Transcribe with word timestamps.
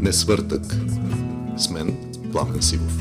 Не 0.00 0.12
свъртък. 0.12 0.62
С 1.56 1.70
мен 1.70 1.96
Пламен 2.32 2.62
Сивов. 2.62 2.92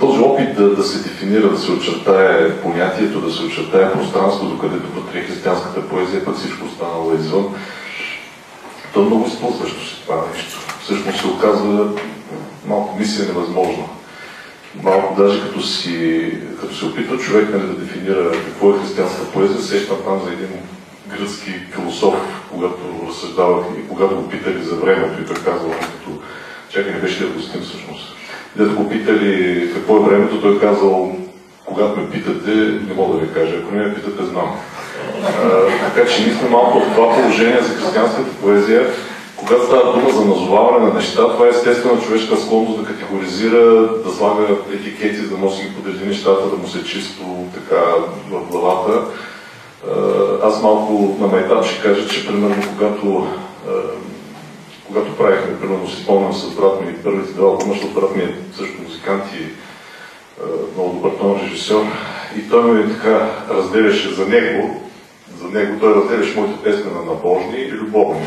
Този 0.00 0.18
опит 0.18 0.56
да, 0.56 0.74
да 0.74 0.82
се 0.82 1.02
дефинира, 1.02 1.50
да 1.50 1.58
се 1.58 1.72
очертае 1.72 2.60
понятието, 2.62 3.20
да 3.20 3.32
се 3.32 3.42
очертае 3.42 3.92
пространството, 3.92 4.58
където 4.58 5.00
вътре 5.00 5.22
християнската 5.22 5.88
поезия, 5.88 6.24
пък 6.24 6.36
всичко 6.36 6.66
останало 6.66 7.12
е 7.12 7.14
извън, 7.14 7.54
то 8.94 9.02
е 9.02 9.04
много 9.04 9.26
използващо 9.26 9.86
се 9.86 10.02
това 10.02 10.24
нещо. 10.34 10.60
Всъщност 10.82 11.20
се 11.20 11.26
оказва 11.26 11.92
малко 12.66 12.98
мисия 12.98 13.26
невъзможна. 13.26 13.84
Малко 14.82 15.22
даже 15.22 15.40
като, 15.40 15.62
си, 15.62 16.32
като 16.60 16.76
се 16.76 16.84
опитва 16.84 17.18
човек 17.18 17.50
нали, 17.50 17.66
да 17.66 17.74
дефинира 17.74 18.32
какво 18.32 18.70
е 18.70 18.78
християнска 18.78 19.24
поезия, 19.32 19.62
сещам 19.62 19.96
там 20.04 20.20
за 20.24 20.32
един 20.32 20.48
гръцки 21.16 21.52
философ, 21.74 22.14
когато 22.52 22.78
разсъждавах 23.08 23.64
и 23.78 23.88
когато 23.88 24.16
го 24.16 24.28
питали 24.28 24.62
за 24.62 24.74
времето 24.74 25.22
и 25.22 25.26
той 25.26 25.36
казал, 25.36 25.70
като 25.70 26.10
чакай 26.68 26.92
не 26.92 26.98
беше 26.98 27.24
Августин 27.24 27.60
всъщност. 27.62 28.16
Дето 28.56 28.74
го 28.74 28.88
питали 28.88 29.70
какво 29.74 29.96
е 29.96 30.00
времето, 30.00 30.40
той 30.40 30.60
казал, 30.60 31.16
когато 31.64 32.00
ме 32.00 32.10
питате, 32.10 32.50
не 32.88 32.94
мога 32.96 33.14
да 33.14 33.20
ви 33.20 33.34
кажа, 33.34 33.56
ако 33.56 33.74
не 33.74 33.86
ме 33.86 33.94
питате, 33.94 34.24
знам. 34.24 34.56
А, 35.24 35.66
така 35.94 36.08
че 36.08 36.22
ние 36.22 36.34
сме 36.34 36.48
малко 36.48 36.80
в 36.80 36.94
това 36.94 37.14
положение 37.14 37.62
за 37.62 37.74
християнската 37.74 38.30
поезия, 38.42 38.86
когато 39.36 39.66
става 39.66 39.92
дума 39.92 40.10
за 40.10 40.24
назоваване 40.24 40.86
на 40.86 40.94
неща, 40.94 41.22
това 41.22 41.46
е 41.46 41.50
естествена 41.50 42.00
човешка 42.00 42.36
склонност 42.36 42.80
да 42.80 42.86
категоризира, 42.86 43.88
да 44.04 44.10
слага 44.16 44.42
етикети, 44.74 45.20
да 45.20 45.36
да 45.36 45.36
ги 45.36 45.74
подреди 45.76 46.06
нещата, 46.06 46.50
да 46.50 46.56
му 46.56 46.68
се 46.68 46.84
чисто 46.84 47.22
така 47.54 47.80
в 48.30 48.50
главата. 48.50 49.02
Аз 50.42 50.62
малко 50.62 51.16
на 51.20 51.26
майтап 51.26 51.64
ще 51.64 51.82
кажа, 51.82 52.08
че 52.08 52.26
примерно 52.26 52.62
когато, 52.72 53.26
когато 54.86 55.16
правихме, 55.16 55.60
примерно 55.60 55.88
си 55.88 56.02
спомням 56.02 56.32
с 56.32 56.54
брат 56.54 56.80
ми 56.80 56.94
първите 57.04 57.32
два 57.32 57.46
албума, 57.46 57.74
защото 57.74 58.00
брат 58.00 58.16
ми 58.16 58.22
е 58.22 58.34
също 58.56 58.82
музикант 58.82 59.22
и 59.34 59.44
много 60.74 60.94
добър 60.94 61.10
тон 61.10 61.40
режисьор, 61.42 61.84
и 62.38 62.48
той 62.48 62.72
ми 62.72 62.92
така 62.92 63.28
разделяше 63.50 64.14
за 64.14 64.26
него, 64.26 64.80
за 65.42 65.58
него 65.58 65.80
той 65.80 65.94
разделяше 65.94 66.40
моите 66.40 66.64
песни 66.64 66.90
на 66.94 67.12
набожни 67.12 67.58
и 67.58 67.72
любовни. 67.72 68.26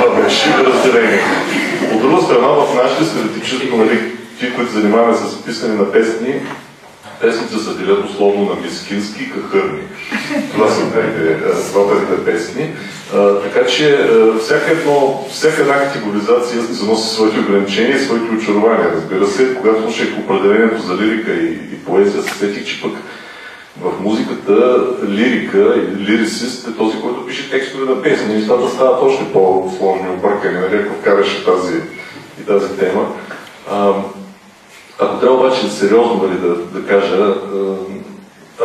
Това 0.00 0.22
беше 0.22 0.54
разделение. 0.66 1.20
От 1.94 2.00
друга 2.00 2.22
страна, 2.22 2.48
в 2.48 2.74
нашите 2.74 3.04
средотичество, 3.04 3.76
нали, 3.76 4.00
ти, 4.40 4.54
които 4.54 4.72
занимаваме 4.72 5.16
с 5.16 5.44
писане 5.44 5.74
на 5.74 5.92
песни, 5.92 6.34
песните 7.24 7.58
се 7.58 7.74
делят 7.74 8.10
условно 8.10 8.44
на 8.44 8.60
мискински 8.60 9.30
кахърни. 9.30 9.80
Това 10.52 10.68
са 10.70 10.86
двете 10.86 12.24
песни. 12.24 12.70
А, 13.14 13.40
така 13.40 13.66
че 13.66 13.90
а, 13.94 14.38
всяка, 14.38 14.70
едно, 14.70 15.24
всяка 15.30 15.62
една 15.62 15.78
категоризация 15.78 16.62
заноси 16.62 17.14
своите 17.14 17.40
ограничения 17.40 17.96
и 17.96 18.00
своите 18.00 18.34
очарования. 18.34 18.92
Разбира 18.94 19.26
се, 19.26 19.54
когато 19.54 19.82
слушах 19.82 20.08
определението 20.18 20.82
за 20.82 20.94
лирика 20.94 21.32
и, 21.32 21.46
и 21.46 21.84
поезия, 21.86 22.22
се 22.22 22.38
сетих, 22.38 22.66
че 22.66 22.82
пък 22.82 22.92
в 23.80 24.00
музиката 24.00 24.84
лирика 25.08 25.58
и 25.58 25.96
лирисист 25.96 26.68
е 26.68 26.76
този, 26.76 27.00
който 27.00 27.26
пише 27.26 27.50
текстове 27.50 27.94
на 27.94 28.02
песни. 28.02 28.34
Нещата 28.34 28.68
стават 28.68 29.02
още 29.02 29.32
по-сложни, 29.32 30.08
объркани, 30.08 30.58
нали, 30.58 30.76
ако 30.76 30.94
вкараше 30.94 31.44
тази, 31.44 31.76
и 32.40 32.46
тази 32.46 32.78
тема. 32.78 33.08
А, 33.70 33.92
ако 34.98 35.20
трябва 35.20 35.36
обаче 35.36 35.70
сериозно 35.70 36.22
нали, 36.22 36.38
да, 36.38 36.80
да 36.80 36.86
кажа, 36.86 37.34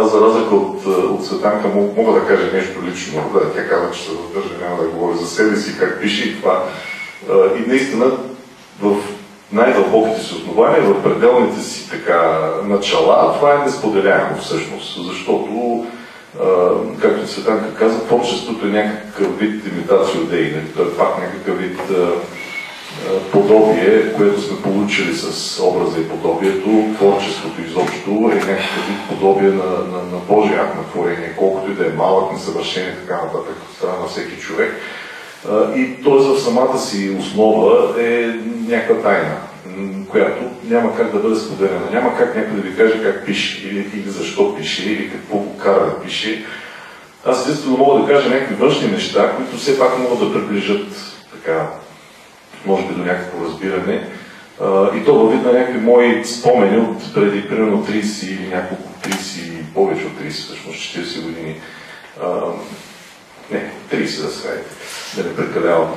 аз 0.02 0.11
за 0.11 0.22
разлика 0.22 0.55
от, 0.55 0.86
от 0.86 1.25
Светанка 1.25 1.67
мога 1.67 2.19
да 2.19 2.27
кажа 2.27 2.53
нещо 2.53 2.80
лично. 2.89 3.21
Да, 3.33 3.53
тя 3.53 3.67
каза, 3.67 3.91
че 3.91 4.03
се 4.03 4.11
въздържа, 4.11 4.55
няма 4.61 4.81
да 4.81 4.88
говори 4.88 5.17
за 5.17 5.27
себе 5.27 5.55
си, 5.55 5.80
как 5.80 6.02
пише 6.02 6.30
и 6.30 6.36
това. 6.36 6.63
И 7.30 7.69
наистина 7.69 8.05
в 8.81 8.95
най-дълбоките 9.52 10.21
си 10.21 10.36
основания, 10.36 10.81
в 10.81 11.04
пределните 11.04 11.61
си 11.61 11.89
така 11.89 12.39
начала, 12.64 13.33
това 13.33 13.54
е 13.55 13.65
несподеляемо 13.65 14.37
всъщност, 14.42 15.08
защото, 15.08 15.86
както 17.02 17.27
Светанка 17.27 17.75
каза, 17.75 18.05
творчеството 18.05 18.65
е 18.65 18.70
някакъв 18.70 19.39
вид 19.39 19.65
имитация 19.65 20.21
от 20.21 20.31
Нали? 20.31 20.73
Той 20.75 20.86
е 20.86 20.98
пак 20.98 21.17
някакъв 21.20 21.58
вид 21.58 21.80
подобие, 23.32 24.14
което 24.17 24.42
сме 24.42 24.61
получили 24.61 25.14
с 25.15 25.60
образа 25.64 25.99
и 25.99 26.10
подобието, 26.10 26.70
творчеството 26.98 27.61
изобщо 27.61 28.32
е 28.32 28.36
някакъв 28.36 28.87
вид 28.87 28.99
подобие 29.10 29.49
на, 29.49 29.64
на, 29.64 30.04
на 30.11 30.17
Божия 30.27 30.61
акт 30.61 30.76
на 30.76 30.83
творение, 30.83 31.36
колкото 31.37 31.71
и 31.71 31.76
да 31.76 31.86
е 31.86 31.93
малък, 31.98 32.33
несъвършен 32.33 32.83
и 32.83 33.08
така 33.08 33.15
нататък 33.15 33.55
от 33.70 33.76
страна 33.76 33.99
на 33.99 34.08
всеки 34.08 34.42
човек. 34.42 34.76
И 35.76 36.04
т.е. 36.04 36.14
в 36.14 36.39
самата 36.39 36.77
си 36.77 37.17
основа 37.20 38.02
е 38.02 38.27
някаква 38.67 39.02
тайна, 39.02 39.36
която 40.10 40.43
няма 40.64 40.98
как 40.98 41.11
да 41.11 41.20
бъде 41.20 41.36
споделена. 41.36 41.92
Няма 41.92 42.17
как 42.17 42.36
някой 42.36 42.55
да 42.55 42.61
ви 42.61 42.77
каже 42.77 43.04
как 43.04 43.26
пише, 43.26 43.67
или, 43.67 43.89
или 43.93 44.10
защо 44.10 44.55
пише, 44.55 44.92
или 44.92 45.11
какво 45.11 45.43
кара 45.58 45.86
да 45.86 45.99
пише. 45.99 46.45
Аз 47.26 47.45
единствено 47.45 47.77
мога 47.77 48.02
да 48.02 48.14
кажа 48.14 48.30
някакви 48.30 48.55
външни 48.55 48.92
неща, 48.92 49.31
които 49.36 49.58
все 49.58 49.80
пак 49.80 49.99
могат 49.99 50.20
да 50.20 50.33
приближат 50.33 50.87
така 51.31 51.67
може 52.65 52.87
би 52.87 52.93
до 52.93 53.03
някакво 53.03 53.45
разбиране. 53.45 54.08
А, 54.61 54.97
и 54.97 55.05
то 55.05 55.20
във 55.20 55.31
вид 55.31 55.43
на 55.45 55.53
някакви 55.53 55.80
мои 55.80 56.25
спомени 56.25 56.77
от 56.77 57.14
преди 57.14 57.47
примерно 57.47 57.86
30 57.86 58.27
или 58.27 58.47
няколко 58.47 58.89
30, 59.03 59.73
повече 59.73 60.05
от 60.05 60.11
30, 60.11 60.30
всъщност 60.30 60.77
40 60.77 61.21
години. 61.21 61.55
А, 62.23 62.27
не, 63.52 63.71
30 63.92 64.02
да 64.02 64.31
се 64.31 64.64
да 65.15 65.23
не 65.23 65.36
прекалявам. 65.36 65.89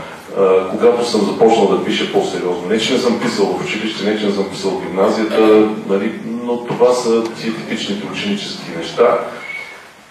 Когато 0.70 1.10
съм 1.10 1.20
започнал 1.20 1.66
да 1.66 1.84
пиша 1.84 2.12
по-сериозно. 2.12 2.68
Не, 2.68 2.78
че 2.78 2.92
не 2.92 2.98
съм 2.98 3.20
писал 3.20 3.46
в 3.46 3.64
училище, 3.64 4.04
не, 4.04 4.18
че 4.18 4.26
не 4.26 4.32
съм 4.32 4.50
писал 4.50 4.70
в 4.70 4.86
гимназията, 4.86 5.68
нали, 5.88 6.12
но 6.44 6.64
това 6.64 6.92
са 6.92 7.24
тия 7.24 7.54
типичните 7.54 8.06
ученически 8.12 8.70
неща. 8.78 9.18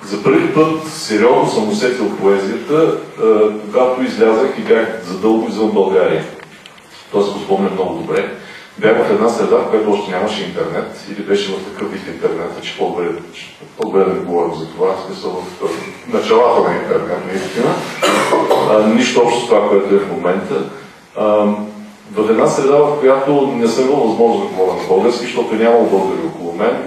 За 0.04 0.24
първи 0.24 0.54
път 0.54 0.88
сериозно 0.88 1.50
съм 1.50 1.70
усетил 1.70 2.18
поезията, 2.18 2.98
когато 3.66 4.04
излязах 4.04 4.52
и 4.58 4.62
бях 4.62 5.02
задълго 5.08 5.48
извън 5.50 5.72
България. 5.72 6.26
Това 7.12 7.24
се 7.24 7.32
го 7.32 7.40
спомня 7.40 7.70
много 7.70 7.94
добре. 7.94 8.36
Бях 8.78 9.08
в 9.08 9.12
една 9.12 9.30
среда, 9.30 9.56
в 9.56 9.70
която 9.70 9.92
още 9.92 10.12
нямаше 10.12 10.44
интернет, 10.44 11.06
или 11.12 11.24
беше 11.26 11.52
в 11.52 11.72
такъв 11.72 11.92
вид 11.92 12.08
интернет, 12.08 12.62
че 12.62 12.78
по-добре, 12.78 14.04
да 14.04 14.14
не 14.14 14.20
говорим 14.20 14.56
за 14.56 14.68
това, 14.68 14.88
в 14.88 15.06
смисъл 15.08 15.32
в 15.32 16.14
началата 16.14 16.70
на 16.70 16.76
интернет, 16.76 17.26
наистина. 17.28 17.76
Нищо 18.96 19.22
общо 19.22 19.40
с 19.40 19.48
това, 19.48 19.70
което 19.70 19.96
е 19.96 20.00
в 20.00 20.12
момента. 20.12 20.56
В 22.14 22.30
една 22.30 22.48
среда, 22.48 22.76
в 22.78 23.00
която 23.00 23.48
не 23.56 23.68
съм 23.68 23.86
имал 23.86 24.08
възможност 24.08 24.50
да 24.50 24.56
говоря 24.56 24.78
на 24.78 24.88
български, 24.88 25.26
защото 25.26 25.56
нямало 25.56 25.86
българи 25.86 26.28
около 26.28 26.54
мен, 26.54 26.78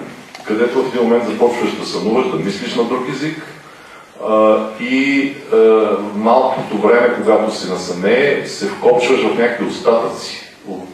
където 0.44 0.82
в 0.82 0.94
един 0.94 1.02
момент 1.02 1.24
започваш 1.24 1.72
да 1.72 1.86
сънуваш, 1.86 2.30
да 2.30 2.36
мислиш 2.36 2.74
на 2.74 2.84
друг 2.84 3.08
език, 3.08 3.42
и 4.80 5.32
малкото 6.14 6.78
време, 6.78 7.14
когато 7.14 7.54
си 7.54 7.70
насаме, 7.70 8.42
се 8.46 8.66
вкопчваш 8.66 9.20
в 9.20 9.38
някакви 9.38 9.66
остатъци 9.66 10.54
от 10.68 10.88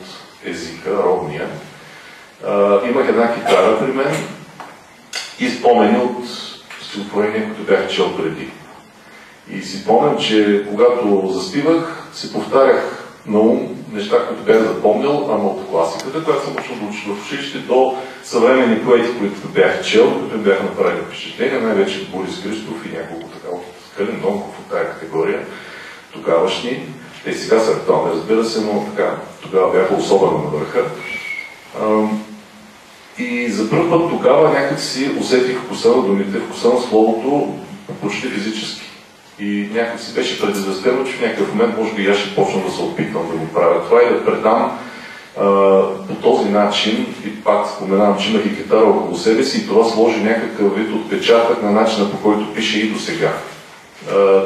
езика, 0.44 0.90
родния. 1.04 1.48
Имах 2.90 3.08
една 3.08 3.34
китара 3.34 3.78
при 3.78 3.92
мен 3.92 4.14
и 5.40 5.48
спомени 5.48 5.98
от 5.98 6.24
стихотворения, 6.82 7.44
които 7.44 7.62
бях 7.62 7.88
чел 7.88 8.16
преди. 8.16 8.48
И 9.50 9.62
си 9.62 9.86
помням, 9.86 10.18
че 10.18 10.66
когато 10.70 11.28
заспивах, 11.28 12.08
си 12.12 12.32
повтарях 12.32 12.99
на 13.26 13.40
ум 13.40 13.76
неща, 13.92 14.26
които 14.26 14.42
бях 14.42 14.62
запомнил, 14.62 15.28
ама 15.32 15.48
от 15.48 15.68
класиката, 15.70 16.24
която 16.24 16.44
съм 16.44 16.56
учил 16.56 16.74
да 16.76 16.86
уча 16.86 17.14
в 17.14 17.26
училище, 17.26 17.58
до 17.58 17.96
съвременни 18.24 18.84
поети, 18.84 19.18
които 19.18 19.48
бях 19.48 19.84
чел, 19.84 20.20
които 20.20 20.38
бяха 20.38 20.62
направили 20.62 21.00
впечатление, 21.00 21.60
най-вече 21.60 22.08
Борис 22.12 22.42
Христов 22.42 22.86
и 22.86 22.96
няколко 22.96 23.28
така 23.28 23.48
от 23.54 23.64
Калин 23.96 24.20
Донков 24.20 24.58
от 24.58 24.70
тази 24.70 24.84
категория, 24.84 25.46
тогавашни. 26.12 26.82
Те 27.24 27.32
сега 27.32 27.60
са 27.60 27.70
актуални, 27.70 28.12
разбира 28.14 28.44
се, 28.44 28.60
но 28.60 28.84
така, 28.84 29.16
тогава 29.42 29.72
бяха 29.72 29.94
особено 29.94 30.38
на 30.38 30.50
върха. 30.58 30.84
И 33.18 33.50
за 33.50 33.70
първ 33.70 33.90
път 33.90 34.10
тогава 34.10 34.50
някак 34.50 34.80
си 34.80 35.10
усетих 35.20 35.58
вкуса 35.58 35.88
на 35.88 36.02
думите, 36.02 36.38
вкуса 36.38 36.68
на 36.68 36.80
словото 36.80 37.58
почти 38.00 38.28
физически. 38.28 38.89
И 39.40 39.68
някак 39.74 40.00
си 40.00 40.14
беше 40.14 40.40
предизвестено, 40.40 41.04
че 41.04 41.12
в 41.12 41.20
някакъв 41.20 41.54
момент 41.54 41.78
може 41.78 41.94
би 41.94 42.06
аз 42.06 42.16
ще 42.16 42.34
почна 42.34 42.64
да 42.66 42.70
се 42.70 42.82
опитвам 42.82 43.30
да 43.30 43.36
го 43.36 43.46
правя 43.46 43.84
това 43.84 44.02
и 44.02 44.14
да 44.14 44.24
предам 44.24 44.78
а, 45.38 45.44
по 46.08 46.14
този 46.22 46.48
начин, 46.48 47.06
и 47.26 47.44
пак 47.44 47.66
споменавам, 47.68 48.18
че 48.18 48.30
имах 48.30 48.46
и 48.46 48.56
китара 48.56 48.84
около 48.84 49.16
себе 49.16 49.44
си 49.44 49.58
и 49.58 49.66
това 49.66 49.84
сложи 49.84 50.20
някакъв 50.20 50.76
вид 50.76 50.92
отпечатък 50.92 51.62
на 51.62 51.70
начина 51.70 52.10
по 52.10 52.16
който 52.16 52.54
пише 52.54 52.80
и 52.80 52.90
до 52.90 52.98
сега. 52.98 53.32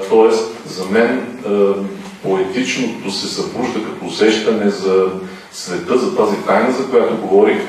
Тоест, 0.09 0.67
за 0.67 0.85
мен 0.85 1.39
а, 1.47 1.75
поетичното 2.23 3.11
се 3.11 3.29
събужда 3.29 3.85
като 3.85 4.07
усещане 4.07 4.71
за 4.71 5.07
света, 5.53 5.99
за 5.99 6.17
тази 6.17 6.37
тайна, 6.37 6.73
за 6.73 6.91
която 6.91 7.17
говорих, 7.17 7.61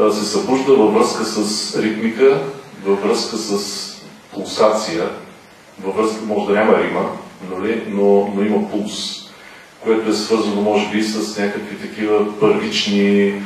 а, 0.00 0.12
се 0.12 0.24
събужда 0.24 0.74
във 0.74 0.94
връзка 0.94 1.24
с 1.24 1.76
ритмика, 1.82 2.40
във 2.84 3.02
връзка 3.02 3.36
с 3.36 3.84
пулсация, 4.34 5.04
във 5.82 5.96
връзка, 5.96 6.24
може 6.24 6.46
да 6.46 6.52
няма 6.52 6.78
рима, 6.78 7.10
нали? 7.50 7.82
но, 7.88 8.32
но 8.34 8.42
има 8.42 8.70
пулс, 8.70 9.28
което 9.80 10.10
е 10.10 10.14
свързано 10.14 10.62
може 10.62 10.90
би 10.90 11.02
с 11.02 11.38
някакви 11.38 11.88
такива 11.88 12.38
първични, 12.40 13.20
е, 13.28 13.42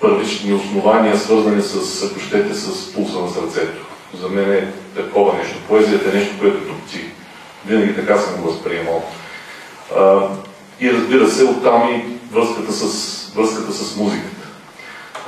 първични 0.00 0.54
основания, 0.54 1.18
свързани 1.18 1.62
с, 1.62 2.04
ако 2.04 2.20
щете, 2.20 2.54
с 2.54 2.92
пулса 2.92 3.20
на 3.20 3.30
сърцето. 3.30 3.86
За 4.20 4.28
мен 4.28 4.52
е 4.52 4.68
такова 4.96 5.38
нещо. 5.38 5.56
Поезията 5.68 6.10
е 6.10 6.18
нещо, 6.18 6.34
което 6.40 6.58
топти. 6.58 7.00
Винаги 7.66 7.94
така 7.94 8.18
съм 8.18 8.42
го 8.42 8.48
възприемал. 8.48 9.04
И 10.80 10.92
разбира 10.92 11.28
се, 11.28 11.44
оттам 11.44 11.88
и 11.94 12.04
връзката 12.34 12.72
с, 12.72 13.32
връзката 13.34 13.72
с 13.72 13.96
музиката. 13.96 14.48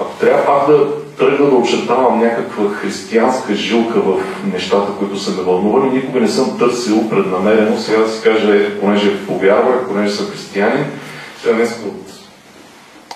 Ако 0.00 0.12
трябва 0.21 0.47
пак 0.47 0.67
да 0.67 1.02
тръгна 1.19 1.50
да 1.50 1.56
очертавам 1.56 2.20
някаква 2.20 2.75
християнска 2.75 3.55
жилка 3.55 4.00
в 4.00 4.23
нещата, 4.53 4.93
които 4.99 5.19
са 5.19 5.31
ме 5.31 5.43
вълнували, 5.43 5.91
никога 5.91 6.20
не 6.20 6.29
съм 6.29 6.59
търсил 6.59 7.09
преднамерено, 7.09 7.79
сега 7.79 7.99
да 7.99 8.09
си 8.09 8.23
кажа, 8.23 8.56
е, 8.56 8.81
понеже 8.81 9.26
повярвах, 9.26 9.88
понеже 9.88 10.14
съм 10.14 10.31
християнин, 10.31 10.85
сега 11.43 11.55
днес 11.55 11.81
от 11.87 12.12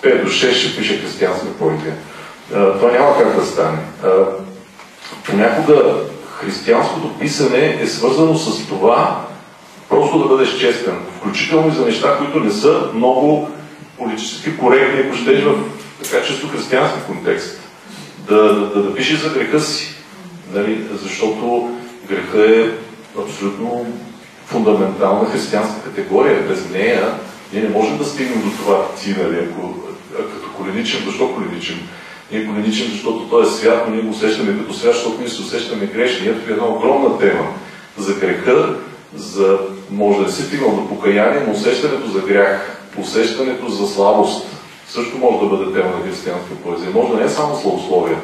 5 0.01 0.23
до 0.23 0.29
6 0.29 0.51
ще 0.51 0.77
пише 0.77 0.97
християнска 0.97 1.47
поезия. 1.59 1.95
Това 2.49 2.91
няма 2.91 3.17
как 3.17 3.35
да 3.35 3.45
стане. 3.45 3.77
Понякога 5.25 5.83
християнското 6.39 7.19
писане 7.19 7.77
е 7.81 7.87
свързано 7.87 8.37
с 8.37 8.67
това 8.67 9.25
просто 9.89 10.19
да 10.19 10.25
бъдеш 10.25 10.57
честен, 10.57 10.95
включително 11.17 11.67
и 11.67 11.75
за 11.75 11.85
неща, 11.85 12.17
които 12.17 12.39
не 12.39 12.51
са 12.51 12.81
много 12.93 13.49
политически 13.97 14.57
коректни, 14.57 15.01
ако 15.01 15.15
щеш 15.15 15.43
в 15.43 15.55
така 16.03 16.25
чисто 16.25 16.49
християнски 16.49 16.99
контекст. 17.07 17.66
Да, 18.29 18.53
да, 18.53 18.81
да, 18.81 18.95
пише 18.95 19.15
за 19.15 19.29
греха 19.29 19.59
си. 19.59 19.95
Нали? 20.53 20.85
Защото 21.03 21.71
греха 22.09 22.61
е 22.61 22.69
абсолютно 23.21 23.85
фундаментална 24.45 25.29
християнска 25.29 25.81
категория. 25.83 26.47
Без 26.47 26.69
нея 26.69 27.13
ние 27.53 27.61
не 27.61 27.69
можем 27.69 27.97
да 27.97 28.05
стигнем 28.05 28.41
до 28.41 28.49
това 28.57 28.87
ти, 29.03 29.09
нали? 29.09 29.37
Ако, 29.37 29.73
като 30.15 30.49
коленичим, 30.57 31.05
защо 31.05 31.35
коленичим? 31.35 31.89
Ние 32.31 32.47
коленичим, 32.47 32.91
защото 32.91 33.19
той 33.29 33.43
е 33.43 33.45
свят, 33.45 33.83
но 33.87 33.95
ние 33.95 34.03
го 34.03 34.09
усещаме 34.09 34.59
като 34.59 34.73
свят, 34.73 34.93
защото 34.93 35.19
ние 35.19 35.29
се 35.29 35.41
усещаме 35.41 35.85
грешни. 35.85 36.27
Ето 36.27 36.49
е 36.49 36.53
една 36.53 36.65
огромна 36.65 37.19
тема 37.19 37.47
за 37.97 38.13
греха, 38.13 38.75
за, 39.15 39.59
може 39.91 40.25
да 40.25 40.31
си 40.31 40.43
стигнал 40.43 40.71
до 40.71 40.89
покаяние, 40.89 41.43
но 41.47 41.53
усещането 41.53 42.07
за 42.11 42.19
грях, 42.19 42.81
усещането 42.97 43.69
за 43.69 43.87
слабост, 43.87 44.47
също 44.89 45.17
може 45.17 45.39
да 45.39 45.45
бъде 45.45 45.73
тема 45.73 45.91
на 45.97 46.05
християнска 46.05 46.55
поезия. 46.63 46.91
Може 46.93 47.09
да 47.09 47.17
не 47.17 47.23
е 47.23 47.29
само 47.29 47.59
славословие. 47.61 48.17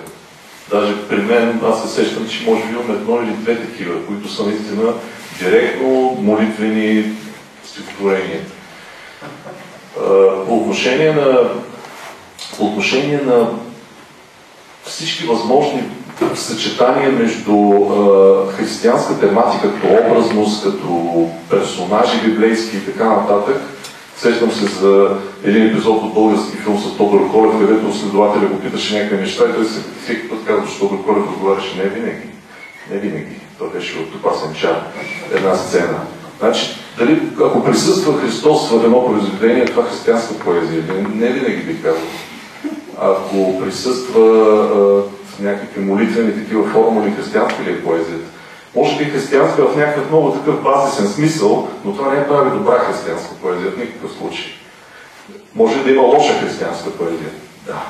Даже 0.70 1.08
при 1.08 1.18
мен 1.18 1.62
аз 1.66 1.82
се 1.82 1.88
сещам, 1.88 2.30
че 2.30 2.46
може 2.46 2.64
би 2.64 2.74
имам 2.74 2.92
едно 2.92 3.22
или 3.22 3.32
две 3.32 3.62
такива, 3.62 4.06
които 4.08 4.30
са 4.30 4.44
наистина 4.44 4.94
директно 5.40 6.18
молитвени 6.22 7.12
стихотворения. 7.66 8.42
По 10.48 10.58
отношение 10.58 11.12
на, 11.12 11.50
по 12.58 12.66
отношение 12.66 13.22
на 13.26 13.50
всички 14.84 15.26
възможни 15.26 15.84
съчетания 16.36 17.12
между 17.12 17.54
християнска 18.58 19.20
тематика, 19.20 19.74
като 19.74 19.94
образност, 19.94 20.64
като 20.64 21.28
персонажи 21.50 22.22
библейски 22.22 22.78
и 22.78 22.86
така 22.86 23.06
нататък, 23.06 23.62
Сещам 24.18 24.52
се 24.52 24.66
за 24.66 25.10
един 25.44 25.68
епизод 25.68 26.04
от 26.04 26.14
български 26.14 26.58
филм 26.58 26.80
с 26.80 26.98
Тодор 26.98 27.32
Колев, 27.32 27.60
където 27.60 27.98
следователя 27.98 28.48
го 28.48 28.60
питаше 28.60 28.96
някакви 28.96 29.18
неща 29.18 29.44
и 29.50 29.54
той 29.54 29.66
се 29.66 29.82
всеки 30.04 30.30
път 30.30 30.46
казва, 30.46 30.68
че 30.68 30.80
Тодор 30.80 31.06
Колев 31.06 31.24
отговаряше 31.24 31.78
не 31.78 31.90
винаги. 31.90 32.28
Не 32.92 32.98
винаги. 32.98 33.36
Това 33.58 33.70
беше 33.70 34.00
от 34.00 34.16
опасен 34.16 34.54
чар. 34.54 34.84
Една 35.34 35.56
сцена. 35.56 36.00
Значи, 36.40 36.76
дали, 36.98 37.22
ако 37.46 37.64
присъства 37.64 38.20
Христос 38.22 38.70
в 38.70 38.84
едно 38.84 39.06
произведение, 39.06 39.66
това 39.66 39.84
християнска 39.84 40.34
поезия. 40.34 40.84
Не, 40.84 41.26
не 41.26 41.32
винаги 41.32 41.64
би 41.64 41.82
казал. 41.82 42.02
Ако 43.02 43.60
присъства 43.60 44.22
а, 45.40 45.44
някакви 45.44 45.82
молитвени 45.82 46.34
такива 46.34 46.70
формули, 46.70 47.12
християнска 47.12 47.64
ли 47.64 47.70
е 47.70 47.84
поезията? 47.84 48.30
Може 48.76 48.98
би 48.98 49.04
християнска 49.04 49.68
в 49.68 49.78
някакъв 49.78 50.10
много 50.10 50.32
такъв 50.32 50.64
базисен 50.64 51.08
смисъл, 51.08 51.68
но 51.86 51.96
това 51.96 52.14
не 52.14 52.22
е 52.22 52.28
прави 52.28 52.58
добра 52.58 52.80
християнска 52.80 53.36
поезия 53.42 53.72
в 53.72 53.78
никакъв 53.78 54.12
случай. 54.12 54.46
Може 55.56 55.84
да 55.84 55.92
има 55.92 56.02
лоша 56.02 56.34
християнска 56.34 56.92
поезия. 56.92 57.30
Да, 57.66 57.84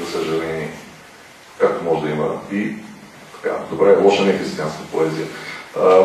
за 0.00 0.10
съжаление. 0.10 0.70
Както 1.58 1.84
може 1.84 2.02
да 2.02 2.10
има 2.10 2.40
и 2.52 2.72
така, 3.34 3.56
добра 3.70 3.92
и 3.92 4.04
лоша 4.04 4.24
не 4.24 4.32
християнска 4.32 4.82
поезия. 4.92 5.26
А, 5.80 6.04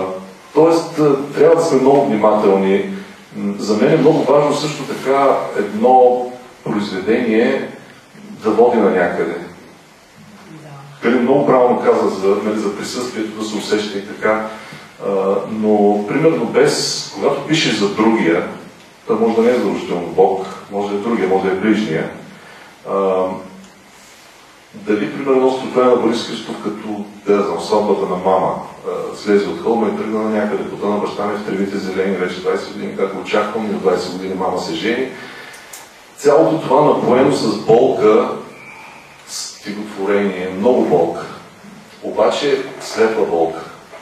тоест, 0.54 0.96
трябва 1.36 1.56
да 1.56 1.62
сме 1.62 1.82
много 1.82 2.06
внимателни. 2.06 2.96
За 3.58 3.78
мен 3.78 3.94
е 3.94 3.98
много 3.98 4.24
важно 4.24 4.56
също 4.56 4.84
така 4.84 5.38
едно 5.58 6.32
произведение 6.64 7.70
да 8.44 8.50
води 8.50 8.78
на 8.78 8.90
някъде. 8.90 9.36
Кали 11.02 11.16
много 11.16 11.46
правилно 11.46 11.82
каза 11.84 12.10
за, 12.10 12.28
нали, 12.28 12.60
за 12.60 12.78
присъствието, 12.78 13.40
да 13.40 13.46
се 13.46 13.58
усеща 13.58 13.98
и 13.98 14.08
така. 14.08 14.48
А, 15.06 15.10
но, 15.50 16.06
примерно, 16.08 16.46
без, 16.46 17.12
когато 17.16 17.48
пише 17.48 17.76
за 17.76 17.90
другия, 17.90 18.48
това 19.08 19.20
може 19.20 19.36
да 19.36 19.42
не 19.42 19.52
е 19.52 19.56
задължително 19.56 20.08
Бог, 20.08 20.46
може 20.72 20.90
да 20.90 20.96
е 20.96 21.00
другия, 21.00 21.28
може 21.28 21.46
да 21.46 21.52
е 21.52 21.60
ближния. 21.60 22.12
А, 22.90 23.26
дали, 24.74 25.14
примерно, 25.14 25.52
строфея 25.52 25.86
на 25.86 25.96
Борис 25.96 26.28
Христов, 26.28 26.56
като, 26.64 27.06
да 27.26 27.44
знам, 27.44 27.60
сватбата 27.62 28.06
на 28.06 28.16
мама, 28.16 28.56
слезе 29.16 29.50
от 29.50 29.64
хълма 29.64 29.88
и 29.88 29.98
тръгна 29.98 30.20
на 30.20 30.30
някъде, 30.30 30.70
пота 30.70 30.88
на 30.88 30.98
баща 30.98 31.26
ми 31.26 31.38
в 31.38 31.46
тревите 31.46 31.78
зелени 31.78 32.16
вече 32.16 32.44
20 32.44 32.74
години, 32.74 32.98
както 32.98 33.20
очаквам, 33.20 33.72
и 33.72 33.76
от 33.76 33.82
20 33.82 34.12
години 34.12 34.34
мама 34.34 34.60
се 34.60 34.74
жени. 34.74 35.08
Цялото 36.18 36.62
това 36.62 36.82
напоено 36.82 37.32
с 37.32 37.58
болка 37.58 38.30
стихотворение, 39.28 40.50
много 40.58 40.86
болка. 40.86 41.26
Обаче 42.04 42.64
светла 42.82 43.26
болка. 43.26 43.62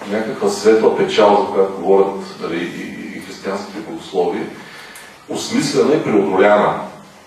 Някаква 0.09 0.49
светла 0.49 0.97
печал, 0.97 1.45
за 1.45 1.53
която 1.53 1.81
говорят 1.81 2.37
дали, 2.41 2.57
и, 2.57 3.17
и 3.17 3.21
християнските 3.21 3.79
богослови, 3.79 4.39
осмислена 5.29 5.95
и 5.95 6.03
преодоляна. 6.03 6.73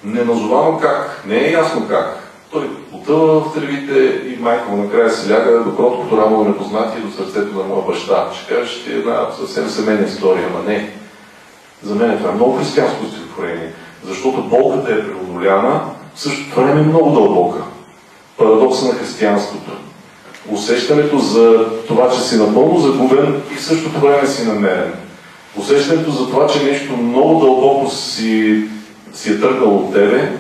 Не 0.04 0.24
назовано 0.24 0.78
как, 0.78 1.22
не 1.26 1.36
е 1.36 1.52
ясно 1.52 1.88
как. 1.88 2.20
Той 2.50 2.70
потъва 2.90 3.40
в 3.40 3.54
тревите 3.54 3.98
и 4.28 4.36
майка 4.40 4.68
му 4.68 4.76
накрая 4.76 5.10
се 5.10 5.30
ляга 5.30 5.64
до 5.64 5.76
кроткото 5.76 6.16
рамо 6.16 6.38
на 6.38 6.48
непознатие 6.48 7.00
до 7.00 7.12
сърцето 7.12 7.58
на 7.58 7.64
моя 7.64 7.82
баща. 7.82 8.28
Ще 8.34 8.54
кажеш, 8.54 8.84
че 8.84 8.92
е 8.92 8.96
една 8.96 9.26
съвсем 9.38 9.68
семейна 9.68 10.06
история, 10.06 10.48
ама 10.50 10.68
не. 10.68 10.90
За 11.82 11.94
мен 11.94 12.10
е 12.10 12.16
това 12.16 12.30
е 12.30 12.34
много 12.34 12.56
християнско 12.58 13.06
стихотворение, 13.06 13.72
защото 14.04 14.42
болката 14.42 14.92
е 14.92 15.04
преодоляна, 15.06 15.80
в 16.14 16.20
същото 16.20 16.60
време 16.60 16.80
е 16.80 16.84
много 16.84 17.10
дълбока 17.10 17.62
парадокса 18.38 18.86
на 18.86 18.92
християнството. 18.92 19.70
Усещането 20.50 21.18
за 21.18 21.66
това, 21.88 22.10
че 22.10 22.20
си 22.20 22.36
напълно 22.36 22.80
загубен 22.80 23.42
и 23.52 23.54
в 23.54 23.64
същото 23.64 24.00
време 24.00 24.26
си 24.26 24.46
намерен. 24.46 24.92
Усещането 25.56 26.10
за 26.10 26.26
това, 26.26 26.46
че 26.46 26.64
нещо 26.64 26.96
много 26.96 27.40
дълбоко 27.40 27.90
си, 27.90 28.64
си 29.14 29.32
е 29.32 29.40
тръгнало 29.40 29.76
от 29.76 29.92
тебе 29.92 30.32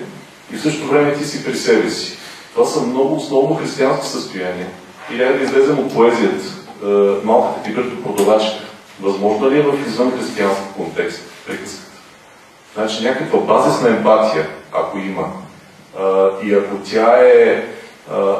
и 0.52 0.56
в 0.56 0.62
същото 0.62 0.88
време 0.88 1.14
ти 1.14 1.24
си 1.24 1.44
при 1.44 1.56
себе 1.56 1.90
си. 1.90 2.18
Това 2.54 2.66
са 2.66 2.80
много 2.80 3.16
основно 3.16 3.54
християнски 3.54 4.06
състояния. 4.06 4.66
И 5.12 5.16
да 5.16 5.24
излезем 5.24 5.78
от 5.78 5.94
поезията. 5.94 6.44
Е, 6.84 6.86
малката 7.24 7.62
ти 7.62 7.74
като 7.74 8.02
продавачка. 8.02 8.64
Възможно 9.00 9.50
ли 9.50 9.58
е 9.58 9.62
в 9.62 9.88
извън 9.88 10.12
християнски 10.18 10.64
контекст 10.76 11.20
приказката? 11.46 11.90
Значи 12.74 13.04
някаква 13.04 13.40
базисна 13.40 13.88
емпатия, 13.88 14.48
ако 14.72 14.98
има. 14.98 15.32
И 16.44 16.54
ако 16.54 16.76
тя 16.84 17.18
е 17.20 17.64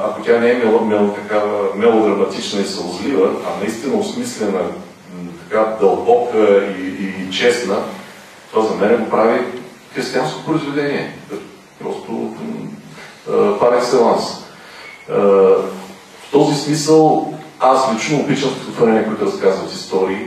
ако 0.04 0.22
тя 0.22 0.38
не 0.38 0.50
е 0.50 0.54
мел, 0.54 0.84
мел, 0.84 1.14
такава 1.14 1.68
мелодраматична 1.74 2.60
и 2.60 2.64
сълзлива, 2.64 3.30
а 3.46 3.60
наистина 3.60 3.96
осмислена, 3.96 4.60
така 5.54 5.76
дълбока 5.80 6.64
и, 6.78 6.86
и, 6.86 7.30
честна, 7.32 7.76
това 8.50 8.66
за 8.66 8.74
мен 8.74 8.96
го 8.96 9.10
прави 9.10 9.40
християнско 9.94 10.44
произведение. 10.44 11.12
Просто 11.82 12.34
пар 13.60 13.72
екселанс. 13.72 14.22
В 15.08 16.32
този 16.32 16.54
смисъл 16.54 17.32
аз 17.60 17.94
лично 17.94 18.20
обичам 18.20 18.50
стихотворения, 18.50 19.06
които 19.06 19.26
разказват 19.26 19.72
истории. 19.72 20.18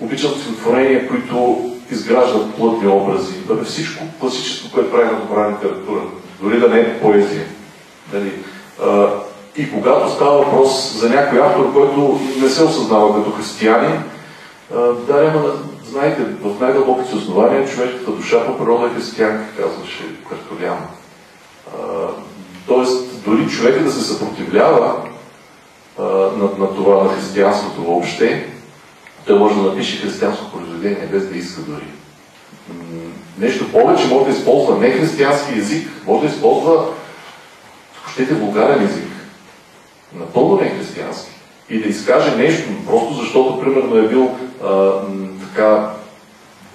Обичам 0.00 0.30
стихотворения, 0.30 1.08
които 1.08 1.64
изграждат 1.90 2.54
плътни 2.54 2.88
образи. 2.88 3.34
Да 3.38 3.54
бе 3.54 3.64
всичко 3.64 4.04
класическо, 4.20 4.72
което 4.74 4.90
прави 4.90 5.04
на 5.04 5.20
добра 5.20 5.50
литература. 5.50 6.00
Дори 6.40 6.60
да 6.60 6.68
не 6.68 6.80
е 6.80 7.00
поезия. 7.00 7.44
Дали, 8.12 8.32
и 9.56 9.72
когато 9.72 10.10
става 10.10 10.38
въпрос 10.38 10.92
за 10.96 11.10
някой 11.10 11.40
автор, 11.40 11.72
който 11.72 12.20
не 12.42 12.48
се 12.48 12.62
осъзнава 12.62 13.14
като 13.14 13.36
християнин, 13.36 14.02
да, 15.06 15.32
ама, 15.34 15.52
знаете, 15.84 16.22
в 16.22 16.60
най-дълбоките 16.60 17.16
основания 17.16 17.68
човешката 17.68 18.10
душа 18.10 18.46
по 18.46 18.58
природа 18.58 18.86
е 18.86 18.94
християнка, 18.94 19.62
казваше 19.62 20.04
Картолян. 20.28 20.78
Тоест, 22.66 23.24
дори 23.24 23.48
човека 23.48 23.84
да 23.84 23.92
се 23.92 24.04
съпротивлява 24.04 25.02
на, 25.98 26.44
на 26.58 26.74
това, 26.74 27.04
на 27.04 27.10
християнството 27.10 27.82
въобще, 27.84 28.46
той 29.26 29.38
може 29.38 29.54
да 29.54 29.62
напише 29.62 30.02
християнско 30.02 30.50
произведение, 30.50 31.08
без 31.12 31.28
да 31.28 31.38
иска 31.38 31.60
дори. 31.60 31.86
Нещо 33.38 33.72
повече 33.72 34.08
може 34.08 34.24
да 34.24 34.38
използва 34.38 34.78
не 34.78 34.90
християнски 34.90 35.58
език, 35.58 35.88
може 36.06 36.26
да 36.26 36.34
използва, 36.34 36.84
щете, 38.12 38.34
вулгарен 38.34 38.84
език. 38.84 39.08
Напълно 40.14 40.56
не 40.56 40.70
християнски. 40.70 41.30
И 41.70 41.82
да 41.82 41.88
изкаже 41.88 42.36
нещо, 42.36 42.68
просто 42.86 43.14
защото, 43.14 43.60
примерно, 43.60 43.96
е 43.96 44.08
бил 44.08 44.30
така, 45.40 45.90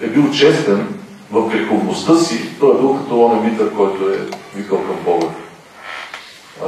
е 0.00 0.06
бил 0.06 0.30
честен 0.30 0.98
в 1.32 1.48
греховността 1.48 2.16
си, 2.16 2.58
той 2.60 2.74
е 2.74 2.78
бил 2.78 2.98
като 2.98 3.24
он 3.24 3.44
Митър, 3.44 3.72
който 3.76 4.10
е 4.10 4.18
викал 4.54 4.78
към 4.78 4.96
Бога. 5.04 5.26
А, 6.62 6.66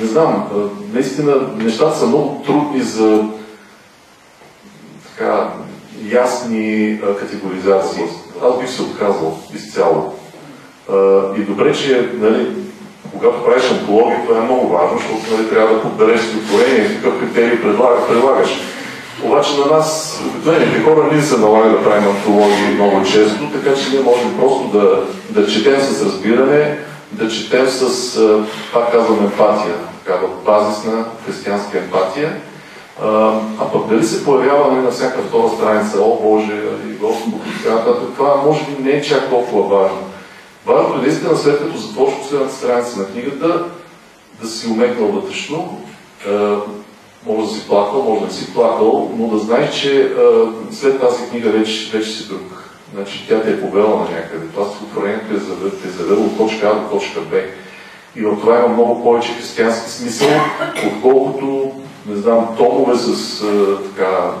не 0.00 0.06
знам, 0.06 0.48
а, 0.52 0.56
наистина 0.92 1.36
нещата 1.56 1.98
са 1.98 2.06
много 2.06 2.42
трудни 2.46 2.82
за 2.82 3.24
така, 5.06 5.50
ясни 6.10 7.00
а, 7.04 7.16
категоризации. 7.16 8.02
Аз 8.42 8.60
бих 8.60 8.70
се 8.70 8.82
отказал 8.82 9.38
изцяло. 9.54 10.14
А, 10.90 10.94
и 11.36 11.40
добре, 11.40 11.74
че 11.74 12.10
нали, 12.14 12.46
когато 13.12 13.44
правиш 13.44 13.70
антология, 13.70 14.22
това 14.26 14.38
е 14.38 14.44
много 14.44 14.68
важно, 14.68 14.98
защото 14.98 15.36
нали, 15.36 15.48
трябва 15.48 15.74
да 15.74 15.82
подбереш 15.82 16.20
стихотворение, 16.20 16.94
какъв 16.94 17.20
критерий 17.20 17.62
предлагаш. 18.08 18.50
Обаче 19.24 19.58
на 19.58 19.76
нас, 19.76 20.20
обикновените 20.26 20.82
хора, 20.82 21.08
не 21.12 21.22
се 21.22 21.38
налага 21.38 21.70
да 21.70 21.84
правим 21.84 22.08
антологии 22.08 22.74
много 22.74 23.04
често, 23.04 23.50
така 23.52 23.76
че 23.76 23.90
ние 23.90 24.00
можем 24.00 24.36
просто 24.38 24.68
да, 24.68 25.02
да 25.30 25.52
четем 25.52 25.80
с 25.80 26.04
разбиране, 26.04 26.78
да 27.12 27.28
четем 27.28 27.66
с, 27.68 28.20
пак 28.72 28.92
казвам, 28.92 29.24
емпатия, 29.24 29.74
такава 30.04 30.28
базисна 30.44 31.04
християнска 31.26 31.78
емпатия. 31.78 32.36
А, 33.02 33.32
а 33.60 33.72
пък 33.72 33.86
дали 33.86 34.04
се 34.04 34.24
появява 34.24 34.72
нали, 34.72 34.84
на 34.84 34.90
всяка 34.90 35.22
втора 35.22 35.48
страница, 35.56 36.00
о 36.00 36.18
Боже, 36.22 36.62
и 36.88 36.92
Господ 36.92 37.34
и 37.46 37.62
така 37.62 37.74
нататък, 37.74 38.08
това 38.16 38.36
може 38.46 38.64
би 38.64 38.82
не 38.82 38.90
е 38.90 39.02
чак 39.02 39.30
толкова 39.30 39.78
важно. 39.78 39.98
Важното 40.66 40.98
е 40.98 41.02
наистина, 41.02 41.36
след 41.36 41.58
като 41.58 41.78
започва 41.78 42.20
последната 42.20 42.54
страница 42.54 42.98
на 42.98 43.06
книгата, 43.06 43.64
да 44.42 44.48
си 44.48 44.68
умекнал 44.68 45.08
вътрешно, 45.08 45.80
може 47.26 47.48
да 47.48 47.54
си 47.54 47.66
плакал, 47.66 48.02
може 48.02 48.20
да 48.20 48.26
не 48.26 48.32
си 48.32 48.54
плакал, 48.54 49.10
но 49.16 49.28
да 49.28 49.38
знаеш, 49.38 49.80
че 49.80 50.02
а, 50.02 50.52
след 50.72 51.00
тази 51.00 51.28
книга 51.30 51.50
вече, 51.50 51.98
вече 51.98 52.10
си 52.10 52.28
друг. 52.28 52.64
Значи 52.94 53.26
тя 53.28 53.42
те 53.42 53.50
е 53.50 53.60
повела 53.60 53.96
на 53.96 54.10
някъде. 54.10 54.46
Това 54.54 54.66
стихотворението 54.66 55.34
е 55.34 55.38
завел, 55.38 55.70
е 55.86 55.88
завело 55.88 56.24
от 56.24 56.38
точка 56.38 56.68
А 56.68 56.74
до 56.74 56.98
точка 56.98 57.20
Б. 57.20 57.36
И 58.16 58.22
в 58.22 58.40
това 58.40 58.58
има 58.58 58.68
много 58.68 59.02
повече 59.02 59.32
християнски 59.32 59.90
смисъл, 59.90 60.28
отколкото, 60.86 61.72
не 62.06 62.16
знам, 62.16 62.54
томове 62.56 62.96
с 62.96 63.42
а, 63.42 63.78
така, 63.82 64.10
а, 64.10 64.32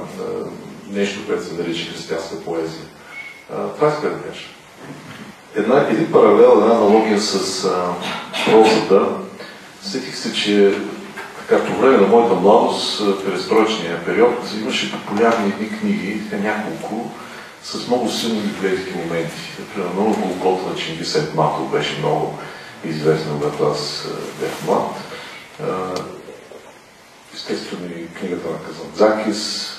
нещо, 0.90 1.20
което 1.26 1.44
се 1.44 1.54
нарича 1.54 1.92
християнска 1.92 2.40
поезия. 2.44 2.84
А, 3.52 3.68
това 3.68 3.88
иска 3.88 4.10
да 4.10 4.22
кажа. 4.22 4.44
Една, 5.54 5.86
един 5.90 6.12
паралел, 6.12 6.52
една 6.52 6.74
аналогия 6.74 7.20
с 7.20 7.64
а, 7.64 7.94
прозата. 8.50 9.06
Сетих 9.82 10.16
се, 10.16 10.32
че 10.32 10.74
така, 11.48 11.64
по 11.64 11.80
време 11.80 11.96
на 11.96 12.06
моята 12.06 12.34
младост, 12.34 13.02
перестроечния 13.24 14.04
период, 14.04 14.34
имаше 14.60 14.92
популярни 14.92 15.52
едни 15.52 15.78
книги, 15.78 16.20
няколко, 16.32 17.10
с 17.62 17.86
много 17.86 18.10
силни 18.10 18.40
библейски 18.40 18.92
моменти. 18.96 19.36
Например, 19.58 19.88
много 19.94 20.16
Голгота 20.16 20.70
на 20.70 20.76
Чингис 20.76 21.14
Етматов 21.14 21.70
беше 21.70 21.98
много 21.98 22.38
известна, 22.84 23.32
когато 23.32 23.64
аз 23.64 24.08
бях 24.40 24.66
млад. 24.66 24.94
Естествено 27.34 27.86
и 27.86 28.18
книгата 28.18 28.48
на 28.50 28.58
Казанзакис, 28.58 29.72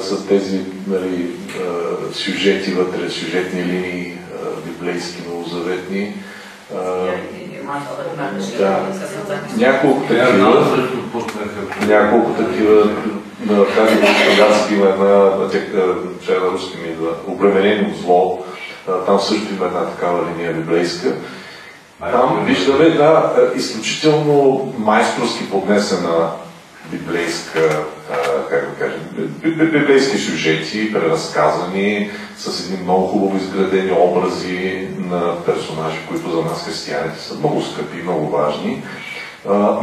с 0.00 0.26
тези 0.26 0.60
нали, 0.86 1.30
сюжети 2.12 2.70
вътре, 2.70 3.10
сюжетни 3.10 3.64
линии, 3.64 4.18
библейски, 4.66 5.22
новозаветни. 5.28 6.14
Да. 8.58 8.80
Няколко 9.56 10.00
такива, 10.00 10.64
няколко 11.86 12.30
такива 12.30 12.90
на 13.46 13.64
тази 13.66 13.96
български 13.96 14.74
има 14.74 14.86
една, 14.86 15.30
че 16.24 16.32
на 16.32 16.50
руски 16.52 16.76
ми 16.76 16.88
идва, 16.88 17.10
обременени 17.26 17.90
от 17.90 17.98
зло. 17.98 18.44
Там 19.06 19.20
също 19.20 19.54
има 19.54 19.66
една 19.66 19.84
такава 19.84 20.20
линия 20.30 20.52
библейска. 20.52 21.14
Там 22.12 22.44
виждаме 22.44 22.84
една 22.84 23.22
изключително 23.54 24.72
майсторски 24.78 25.50
поднесена 25.50 26.30
библейска, 26.90 27.84
как 28.50 28.70
да 28.70 28.74
кажем, 28.78 29.00
библейски 29.72 30.18
сюжети, 30.18 30.92
преразказани 30.92 32.10
с 32.38 32.64
едни 32.64 32.82
много 32.82 33.06
хубаво 33.06 33.36
изградени 33.36 33.92
образи 33.92 34.88
на 34.98 35.44
персонажи, 35.46 35.98
които 36.08 36.30
за 36.30 36.42
нас 36.42 36.64
християните 36.66 37.20
са 37.20 37.34
много 37.34 37.62
скъпи 37.62 38.02
много 38.02 38.28
важни. 38.28 38.82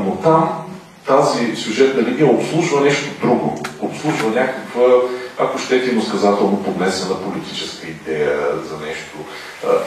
Но 0.06 0.18
там 0.24 0.50
тази 1.08 1.56
сюжетна 1.56 2.04
линия 2.04 2.28
обслужва 2.28 2.82
нещо 2.82 3.10
друго. 3.22 3.64
Обслужва 3.80 4.30
някаква, 4.30 4.84
ако 5.40 5.58
щете, 5.58 5.92
иносказателно 5.92 6.64
поднесена 6.64 7.16
политическа 7.22 7.88
идея 7.88 8.40
за 8.70 8.86
нещо. 8.86 9.18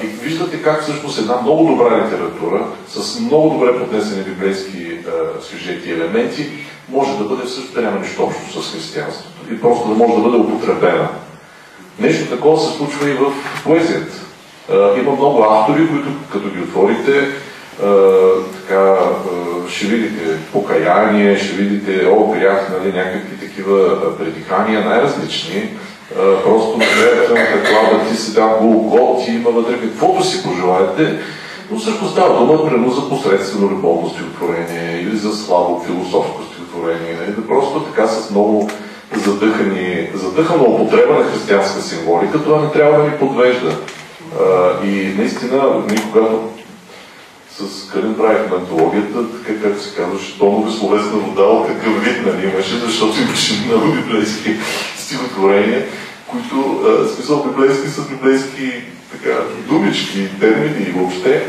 И 0.04 0.06
виждате 0.06 0.62
как 0.62 0.82
всъщност 0.82 1.18
една 1.18 1.42
много 1.42 1.64
добра 1.64 2.06
литература, 2.06 2.66
с 2.88 3.20
много 3.20 3.50
добре 3.50 3.78
поднесени 3.78 4.22
библейски 4.22 4.98
сюжети 5.50 5.88
и 5.88 5.92
елементи, 5.92 6.50
може 6.90 7.18
да 7.18 7.24
бъде 7.24 7.46
всъщност 7.46 7.74
да 7.74 7.82
няма 7.82 8.00
нищо 8.00 8.22
общо 8.22 8.62
с 8.62 8.72
християнството. 8.72 9.52
И 9.52 9.60
просто 9.60 9.88
да 9.88 9.94
може 9.94 10.14
да 10.14 10.20
бъде 10.20 10.36
употребена. 10.36 11.08
Нещо 11.98 12.36
такова 12.36 12.60
се 12.60 12.76
случва 12.76 13.10
и 13.10 13.14
в 13.14 13.32
поезията. 13.64 14.16
Има 15.00 15.12
много 15.12 15.42
автори, 15.42 15.88
които 15.88 16.08
като 16.32 16.48
ги 16.48 16.60
отворите, 16.60 17.28
така, 18.60 18.96
ще 19.68 19.86
видите 19.86 20.38
покаяние, 20.52 21.38
ще 21.38 21.52
видите, 21.52 22.06
о, 22.06 22.26
грях, 22.26 22.72
нали, 22.78 22.92
някакви 22.92 23.46
такива 23.46 24.18
предихания, 24.18 24.84
най-различни. 24.84 25.70
Просто 26.44 26.78
на 26.78 26.84
каква 27.36 28.00
ти 28.10 28.16
си 28.16 28.34
там 28.34 28.50
голгот, 28.60 29.28
има 29.28 29.50
вътре 29.50 29.80
каквото 29.80 30.24
си 30.24 30.42
пожелаете, 30.42 31.18
но 31.70 31.80
също 31.80 32.08
става 32.08 32.38
дума, 32.38 32.64
примерно, 32.64 32.90
за 32.90 33.08
посредствено 33.08 33.70
любовно 33.70 34.10
стихотворение 34.10 35.00
или 35.00 35.16
за 35.16 35.36
слабо 35.36 35.84
философско 35.86 36.42
стихотворение. 36.42 37.18
Нали? 37.20 37.46
Просто 37.46 37.80
така 37.80 38.08
с 38.08 38.30
много 38.30 38.70
задъхани, 39.16 40.08
задъхана 40.14 40.62
употреба 40.62 41.14
на 41.14 41.24
християнска 41.24 41.82
символика, 41.82 42.42
това 42.42 42.60
не 42.62 42.70
трябва 42.70 42.98
да 42.98 43.04
ни 43.04 43.18
подвежда. 43.18 43.76
А, 44.40 44.86
и 44.86 45.14
наистина, 45.18 45.82
ние 45.88 46.02
когато 46.12 46.48
с 47.58 47.90
Калин 47.90 48.14
правихме 48.16 48.56
антологията, 48.56 49.18
така 49.38 49.62
както 49.62 49.82
се 49.82 49.94
казваше, 49.96 50.38
тонове 50.38 50.72
словесна 50.72 51.18
вода 51.18 51.68
какъв 51.68 52.04
вид 52.04 52.26
нали, 52.26 52.52
имаше, 52.52 52.78
защото 52.78 53.22
имаше 53.22 53.64
много 53.66 53.92
библейски 53.92 54.56
стихотворения, 54.96 55.86
които, 56.30 56.80
а, 56.86 57.08
смисъл 57.08 57.44
библейски 57.44 57.88
са 57.88 58.02
библейски 58.02 58.82
така, 59.12 59.38
думички, 59.68 60.28
термини 60.40 60.86
и 60.88 60.92
въобще, 60.92 61.46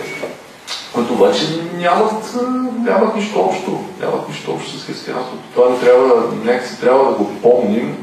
които 0.94 1.14
обаче 1.14 1.46
нямат, 1.78 2.36
нямат 2.84 3.16
нищо 3.16 3.40
общо. 3.40 3.84
Нямат 4.02 4.30
нищо 4.30 4.52
общо 4.52 4.78
с 4.78 4.86
християнството. 4.86 5.44
Това 5.54 5.70
не 5.70 5.80
трябва, 5.80 6.24
някакси 6.44 6.80
трябва 6.80 7.06
да 7.06 7.12
го 7.12 7.32
помним 7.42 7.98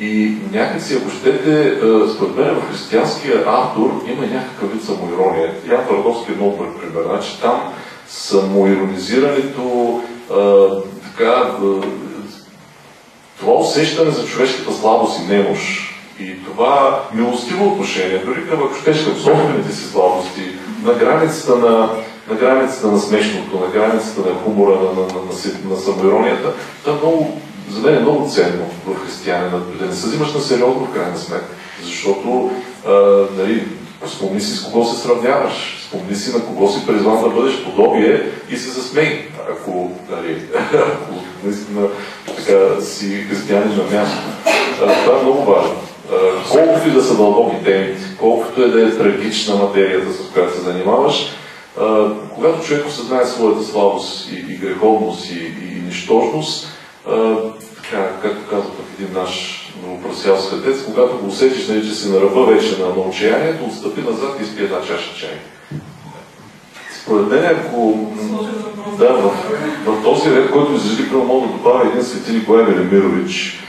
и 0.00 0.34
някакси, 0.52 0.94
ако 0.94 1.10
щете, 1.10 1.78
според 2.14 2.36
мен 2.36 2.54
в 2.54 2.68
християнския 2.70 3.44
автор 3.46 4.02
има 4.06 4.26
някакъв 4.26 4.72
вид 4.72 4.84
самоирония. 4.84 5.54
Ян 5.70 5.84
Твърдовски 5.86 6.32
е 6.32 6.34
много 6.34 6.56
пример. 6.56 7.04
Значи 7.06 7.40
там 7.40 7.72
самоиронизирането, 8.08 10.00
така, 11.04 11.50
това 13.38 13.52
усещане 13.52 14.10
за 14.10 14.26
човешката 14.26 14.72
слабост 14.72 15.20
и 15.20 15.32
немощ 15.32 15.95
и 16.20 16.44
това 16.44 17.02
милостиво 17.14 17.66
отношение, 17.66 18.18
дори 18.18 18.48
към, 18.48 18.58
ако 18.62 18.74
щеш, 18.74 19.04
към 19.04 19.14
собствените 19.14 19.72
си 19.72 19.84
слабости, 19.84 20.42
на 20.82 20.94
границата 20.94 21.56
на, 21.56 21.90
на 22.30 22.36
границата 22.36 22.86
на 22.86 22.98
смешното, 22.98 23.60
на 23.60 23.66
границата 23.66 24.20
на 24.20 24.34
хумора, 24.34 24.74
на, 24.74 24.90
на, 24.90 25.06
на, 25.06 25.70
на, 25.70 25.76
самоиронията, 25.76 26.52
това 26.84 26.96
е 26.96 27.00
много, 27.00 27.40
за 27.70 27.80
мен 27.80 27.96
е 27.96 28.00
много 28.00 28.28
ценно 28.28 28.66
в 28.86 29.04
християнина, 29.04 29.60
да 29.80 29.86
не 29.86 29.94
се 29.94 30.06
взимаш 30.06 30.34
на 30.34 30.40
сериозно 30.40 30.86
в 30.86 30.94
крайна 30.94 31.18
сметка, 31.18 31.54
защото 31.84 32.50
а, 32.86 32.92
нали, 33.36 33.64
спомни 34.06 34.40
си 34.40 34.56
с 34.56 34.62
кого 34.62 34.84
се 34.84 35.00
сравняваш, 35.00 35.86
спомни 35.88 36.16
си 36.16 36.32
на 36.32 36.44
кого 36.44 36.68
си 36.68 36.86
призван 36.86 37.22
да 37.22 37.28
бъдеш 37.28 37.64
подобие 37.64 38.22
и 38.50 38.56
се 38.56 38.70
засмей, 38.70 39.28
ако, 39.50 39.90
нали, 40.10 40.42
ако 40.74 41.14
наистина 41.44 41.88
така 42.26 42.80
си 42.80 43.26
християнин 43.28 43.76
на 43.76 43.98
място. 43.98 44.22
А, 44.82 45.04
това 45.04 45.18
е 45.18 45.22
много 45.22 45.44
важно 45.44 45.85
колкото 46.50 46.88
и 46.88 46.90
да 46.90 47.02
са 47.02 47.16
дълбоки 47.16 47.64
темите, 47.64 48.02
колкото 48.20 48.62
е 48.62 48.68
да 48.68 48.86
е 48.86 48.90
трагична 48.90 49.56
материята, 49.56 50.12
с 50.12 50.32
която 50.32 50.54
се 50.54 50.60
занимаваш, 50.60 51.32
когато 52.34 52.66
човек 52.66 52.86
осъзнае 52.86 53.24
своята 53.24 53.62
слабост 53.62 54.32
и, 54.32 54.52
и 54.52 54.56
греховност 54.56 55.30
и, 55.30 55.38
и 55.38 55.82
нищожност, 55.86 56.68
така, 57.82 58.08
както 58.22 58.50
казва 58.50 58.70
пък 58.70 58.86
един 58.98 59.14
наш 59.14 59.62
новопросял 59.86 60.38
светец, 60.38 60.84
когато 60.84 61.18
го 61.18 61.26
усетиш, 61.26 61.68
нали, 61.68 61.88
че 61.88 61.94
си 61.94 62.08
на 62.08 62.20
ръба 62.20 62.44
вече 62.44 62.78
на, 62.78 62.88
научаянието, 62.88 63.64
отстъпи 63.64 64.00
назад 64.00 64.36
и 64.40 64.42
изпи 64.42 64.62
една 64.62 64.80
чаша 64.80 65.18
чай. 65.18 65.38
Според 67.02 67.26
мен, 67.26 67.44
ако 67.44 68.06
да, 68.98 69.12
в, 69.12 69.32
в 69.86 70.02
този 70.02 70.30
ред, 70.30 70.50
който 70.50 70.72
изрази 70.72 71.02
мога 71.12 71.46
да 71.46 71.52
добавя 71.52 71.88
един 71.88 72.04
свети 72.04 72.32
Николай 72.32 72.64
Велимирович 72.64 73.60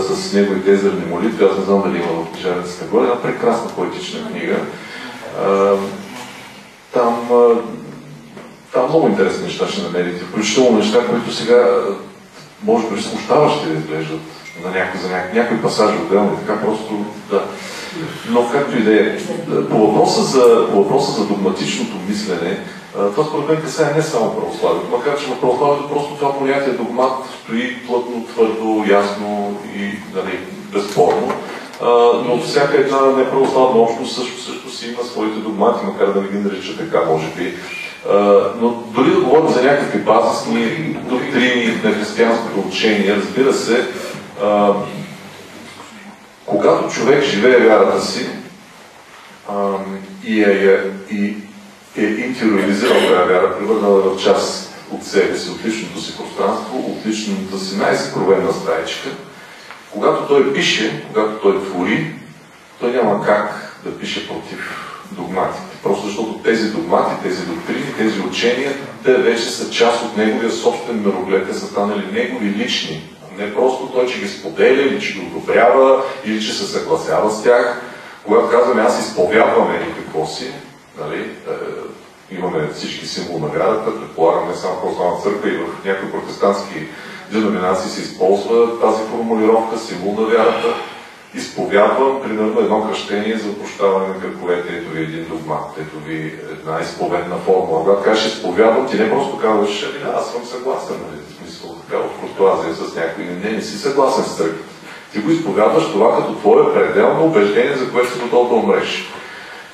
с 0.00 0.32
неговите 0.32 0.72
езерни 0.72 1.06
молитви, 1.10 1.44
аз 1.44 1.58
не 1.58 1.64
знам 1.64 1.82
дали 1.82 1.96
има 1.96 2.06
в 2.06 2.32
книжарницата 2.32 2.84
горе, 2.84 3.02
една 3.02 3.22
прекрасна 3.22 3.70
поетична 3.70 4.30
книга. 4.30 4.56
А, 5.44 5.74
там, 6.92 7.28
а, 7.32 7.54
там 8.72 8.88
много 8.88 9.08
интересни 9.08 9.44
неща 9.44 9.68
ще 9.68 9.82
намерите, 9.82 10.24
включително 10.24 10.78
неща, 10.78 11.06
които 11.06 11.34
сега 11.34 11.66
може 12.64 12.88
би 12.88 13.02
смущаващи 13.02 13.66
да 13.66 13.74
изглеждат 13.74 14.20
на 14.64 14.70
някой, 14.70 15.00
за 15.00 15.08
някой, 15.08 15.40
някой 15.40 15.62
пасаж 15.62 15.94
отделно, 16.00 16.36
така 16.36 16.60
просто 16.60 17.04
да. 17.30 17.42
Но 18.28 18.48
както 18.52 18.78
и 18.78 18.82
да 18.82 18.94
е, 18.94 19.18
по 19.70 19.86
въпроса 20.76 21.12
за 21.12 21.26
догматичното 21.26 21.96
мислене, 22.08 22.58
това 22.92 23.24
според 23.24 23.48
мен 23.48 23.62
касае 23.62 23.94
не 23.94 24.02
само 24.02 24.36
православието, 24.36 24.88
макар 24.90 25.18
че 25.18 25.26
в 25.26 25.40
православието 25.40 25.88
просто 25.88 26.14
това 26.14 26.38
понятие 26.38 26.72
догмат 26.72 27.12
стои 27.42 27.86
плътно, 27.86 28.26
твърдо, 28.26 28.84
ясно 28.88 29.60
и 29.76 29.80
нали, 30.14 30.38
безспорно. 30.72 31.32
но 32.26 32.38
всяка 32.38 32.76
една 32.78 33.00
неправославна 33.16 33.82
общност 33.82 34.14
също, 34.14 34.42
също 34.42 34.70
си 34.70 34.88
има 34.88 35.04
своите 35.04 35.38
догмати, 35.38 35.86
макар 35.86 36.06
да 36.06 36.20
не 36.20 36.28
ги 36.28 36.38
нарича 36.38 36.78
така, 36.78 37.04
може 37.04 37.26
би. 37.26 37.54
но 38.60 38.70
дори 38.70 39.10
да 39.10 39.20
говорим 39.20 39.48
за 39.48 39.62
някакви 39.62 39.98
базисни 39.98 40.96
доктрини 41.08 41.80
на 41.84 41.92
християнското 41.92 42.68
учение, 42.68 43.16
разбира 43.16 43.52
се, 43.52 43.86
когато 46.46 46.94
човек 46.94 47.24
живее 47.24 47.58
вярата 47.58 48.02
си 48.02 48.26
и, 50.24 50.42
е, 50.42 50.50
е, 50.50 51.14
и 51.14 51.36
е 51.96 52.04
интериоризирал 52.04 53.00
вяра, 53.00 53.58
превърнала 53.58 54.00
в 54.00 54.22
част 54.22 54.74
от 54.90 55.04
себе 55.04 55.38
си, 55.38 55.50
от 55.50 55.64
личното 55.64 56.00
си 56.00 56.16
пространство, 56.16 56.78
от 56.78 57.06
личната 57.06 57.58
си 57.58 57.76
най-съкровенна 57.76 58.52
стаечка, 58.52 59.08
когато 59.92 60.26
той 60.26 60.52
пише, 60.52 61.04
когато 61.08 61.32
той 61.32 61.64
твори, 61.64 62.14
той 62.80 62.92
няма 62.92 63.26
как 63.26 63.78
да 63.84 63.98
пише 63.98 64.28
против 64.28 64.88
догматите. 65.10 65.76
Просто 65.82 66.06
защото 66.06 66.32
тези 66.32 66.72
догмати, 66.72 67.22
тези 67.22 67.46
доктрини, 67.46 67.94
тези 67.98 68.20
учения, 68.20 68.72
те 69.04 69.14
вече 69.14 69.50
са 69.50 69.70
част 69.70 70.02
от 70.04 70.16
неговия 70.16 70.50
собствен 70.50 71.00
мироглед, 71.00 71.48
те 71.48 71.54
са 71.54 71.66
станали 71.66 72.12
негови 72.12 72.46
лични. 72.50 73.10
Не 73.38 73.54
просто 73.54 73.86
той, 73.86 74.06
че 74.06 74.20
ги 74.20 74.28
споделя, 74.28 74.82
или 74.82 75.00
че 75.00 75.12
ги 75.12 75.20
одобрява, 75.20 76.02
или 76.24 76.42
че 76.42 76.52
се 76.52 76.66
съгласява 76.66 77.30
с 77.30 77.42
тях. 77.42 77.82
Когато 78.24 78.50
казваме 78.50 78.82
аз 78.82 79.00
изповядвам 79.00 79.74
или 79.74 79.94
какво 79.94 80.26
си, 80.26 80.52
нали, 81.00 81.20
е, 81.20 82.34
имаме 82.36 82.70
всички 82.74 83.06
символ 83.06 83.38
на 83.38 83.46
вярата, 83.46 84.00
предполагам 84.00 84.48
не 84.48 84.54
само 84.54 84.80
православна 84.80 85.20
църква 85.22 85.48
и 85.48 85.56
в 85.56 85.84
някои 85.84 86.10
протестантски 86.10 86.86
деноминации 87.32 87.90
се 87.90 88.02
използва 88.02 88.80
тази 88.80 89.02
формулировка, 89.10 89.78
символ 89.78 90.20
на 90.20 90.26
вярата. 90.26 90.74
Изповядвам, 91.34 92.22
примерно, 92.22 92.60
едно 92.60 92.88
кръщение 92.88 93.38
за 93.38 93.58
прощаване 93.58 94.08
на 94.08 94.14
греховете. 94.14 94.76
Ето 94.76 94.90
ви 94.90 95.02
един 95.02 95.26
догмат, 95.28 95.78
ето 95.80 95.98
ви 96.06 96.38
една 96.52 96.80
изповедна 96.80 97.36
формула. 97.36 97.80
Когато 97.80 98.02
кажеш 98.02 98.26
изповядвам, 98.26 98.88
ти 98.88 98.98
не 98.98 99.10
просто 99.10 99.38
казваш, 99.38 99.90
ами 99.90 100.04
да, 100.04 100.18
аз 100.18 100.32
съм 100.32 100.44
съгласен, 100.44 100.96
нали, 100.96 101.20
в 101.28 101.34
смисъл 101.38 101.76
така, 101.76 101.98
в 102.02 102.20
куртуазия 102.20 102.74
с 102.74 102.94
някой. 102.94 103.24
Не, 103.24 103.50
не 103.50 103.62
си 103.62 103.78
съгласен 103.78 104.24
с 104.24 104.36
църквата. 104.36 104.72
Ти 105.12 105.18
го 105.18 105.30
изповядваш 105.30 105.84
това 105.84 106.16
като 106.16 106.34
твое 106.34 106.74
пределно 106.74 107.24
убеждение, 107.24 107.76
за 107.76 107.92
което 107.92 108.12
си 108.12 108.20
готов 108.20 108.48
да 108.48 108.54
умреш. 108.54 109.12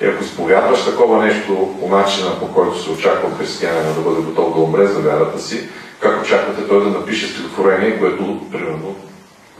И 0.00 0.06
ако 0.06 0.24
изповядваш 0.24 0.84
такова 0.84 1.24
нещо 1.24 1.74
по 1.80 1.96
начина, 1.96 2.40
по 2.40 2.52
който 2.52 2.82
се 2.82 2.90
очаква 2.90 3.36
християнина 3.38 3.92
да 3.92 4.00
бъде 4.00 4.22
готов 4.22 4.54
да 4.54 4.60
умре 4.60 4.86
за 4.86 5.00
вярата 5.00 5.40
си, 5.40 5.68
как 6.00 6.22
очаквате 6.22 6.68
той 6.68 6.84
да 6.84 6.90
напише 6.90 7.26
стихотворение, 7.26 7.98
което, 7.98 8.40
примерно, 8.52 8.96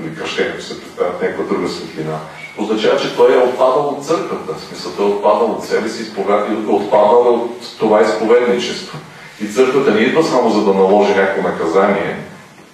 или 0.01 0.17
кръщението 0.17 0.65
се 0.65 0.81
представя 0.81 1.13
някаква 1.23 1.45
друга 1.45 1.69
светлина, 1.69 2.19
означава, 2.59 3.01
че 3.01 3.17
той 3.17 3.35
е 3.35 3.39
отпадал 3.39 3.95
от 3.99 4.07
църквата. 4.07 4.55
В 4.55 4.61
смисъл, 4.61 4.93
той 4.97 5.07
е 5.07 5.09
отпадал 5.09 5.51
от 5.51 5.65
себе 5.65 5.89
си, 5.89 6.03
и 6.03 6.53
е 6.53 6.75
отпадал 6.75 7.35
от 7.35 7.79
това 7.79 8.03
изповедничество. 8.03 8.99
И 9.43 9.47
църквата 9.47 9.91
не 9.91 10.01
идва 10.01 10.25
само 10.25 10.51
за 10.51 10.65
да 10.65 10.75
наложи 10.75 11.15
някакво 11.15 11.49
наказание, 11.49 12.17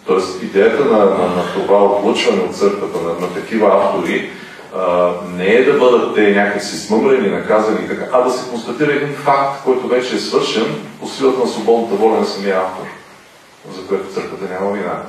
т.е. 0.06 0.44
идеята 0.44 0.84
на, 0.84 0.98
на, 0.98 1.26
на 1.28 1.44
това 1.54 1.84
отлучване 1.84 2.42
от 2.42 2.56
църквата, 2.56 2.98
на, 2.98 3.26
на 3.26 3.34
такива 3.34 3.68
автори, 3.68 4.30
не 5.36 5.46
е 5.46 5.64
да 5.64 5.78
бъдат 5.78 6.14
те 6.14 6.30
някакси 6.30 6.78
смъмрени, 6.78 7.28
наказани, 7.28 7.88
така, 7.88 8.06
а 8.12 8.20
да 8.20 8.30
се 8.30 8.50
констатира 8.50 8.92
един 8.92 9.14
факт, 9.14 9.64
който 9.64 9.88
вече 9.88 10.16
е 10.16 10.18
свършен 10.18 10.64
по 11.00 11.08
силата 11.08 11.40
на 11.40 11.46
свободната 11.46 11.94
воля 11.94 12.20
на 12.20 12.26
самия 12.26 12.56
автор, 12.56 12.86
за 13.72 13.86
което 13.86 14.14
църквата 14.14 14.54
няма 14.54 14.72
вина. 14.72 15.02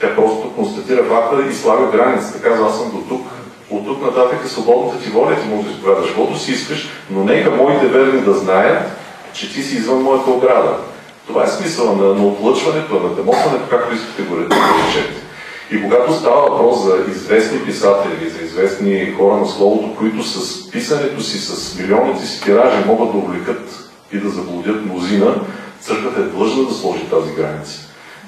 Тя 0.00 0.14
просто 0.14 0.52
констатира 0.56 1.04
факта 1.04 1.36
и 1.50 1.54
слага 1.54 1.86
границата. 1.86 2.42
Казва, 2.42 2.66
аз 2.66 2.78
съм 2.78 2.90
до 2.90 2.98
тук. 3.08 3.26
От 3.70 3.86
тук 3.86 4.02
нататък 4.02 4.38
е 4.44 4.48
свободната 4.48 5.04
ти 5.04 5.10
воля, 5.10 5.36
ти 5.36 5.48
можеш 5.48 5.64
да 5.64 5.70
изповядаш 5.70 6.06
каквото 6.06 6.38
си 6.38 6.52
искаш, 6.52 6.88
но 7.10 7.24
нека 7.24 7.50
моите 7.50 7.86
верни 7.86 8.20
да 8.20 8.32
знаят, 8.32 8.90
че 9.32 9.52
ти 9.52 9.62
си 9.62 9.76
извън 9.76 10.02
моята 10.02 10.30
ограда. 10.30 10.76
Това 11.26 11.44
е 11.44 11.48
смисъла 11.48 11.92
на, 11.92 12.14
на 12.14 12.26
отлъчването, 12.26 12.94
на 12.94 13.14
демосването, 13.14 13.64
както 13.70 13.94
искате 13.94 14.22
го 14.22 14.36
речете. 14.36 15.19
И 15.72 15.82
когато 15.82 16.12
става 16.12 16.40
въпрос 16.40 16.84
за 16.84 16.96
известни 17.10 17.58
писатели, 17.58 18.30
за 18.30 18.44
известни 18.44 19.14
хора 19.18 19.36
на 19.36 19.46
словото, 19.46 19.96
които 19.98 20.22
с 20.22 20.70
писането 20.70 21.22
си, 21.22 21.38
с 21.38 21.78
милионите 21.78 22.26
си 22.26 22.42
тиражи 22.42 22.84
могат 22.86 23.12
да 23.12 23.18
увлекат 23.18 23.90
и 24.12 24.18
да 24.18 24.28
заблудят 24.28 24.84
мнозина, 24.84 25.34
църквата 25.80 26.20
е 26.20 26.24
длъжна 26.24 26.64
да 26.64 26.74
сложи 26.74 27.04
тази 27.10 27.32
граница. 27.32 27.80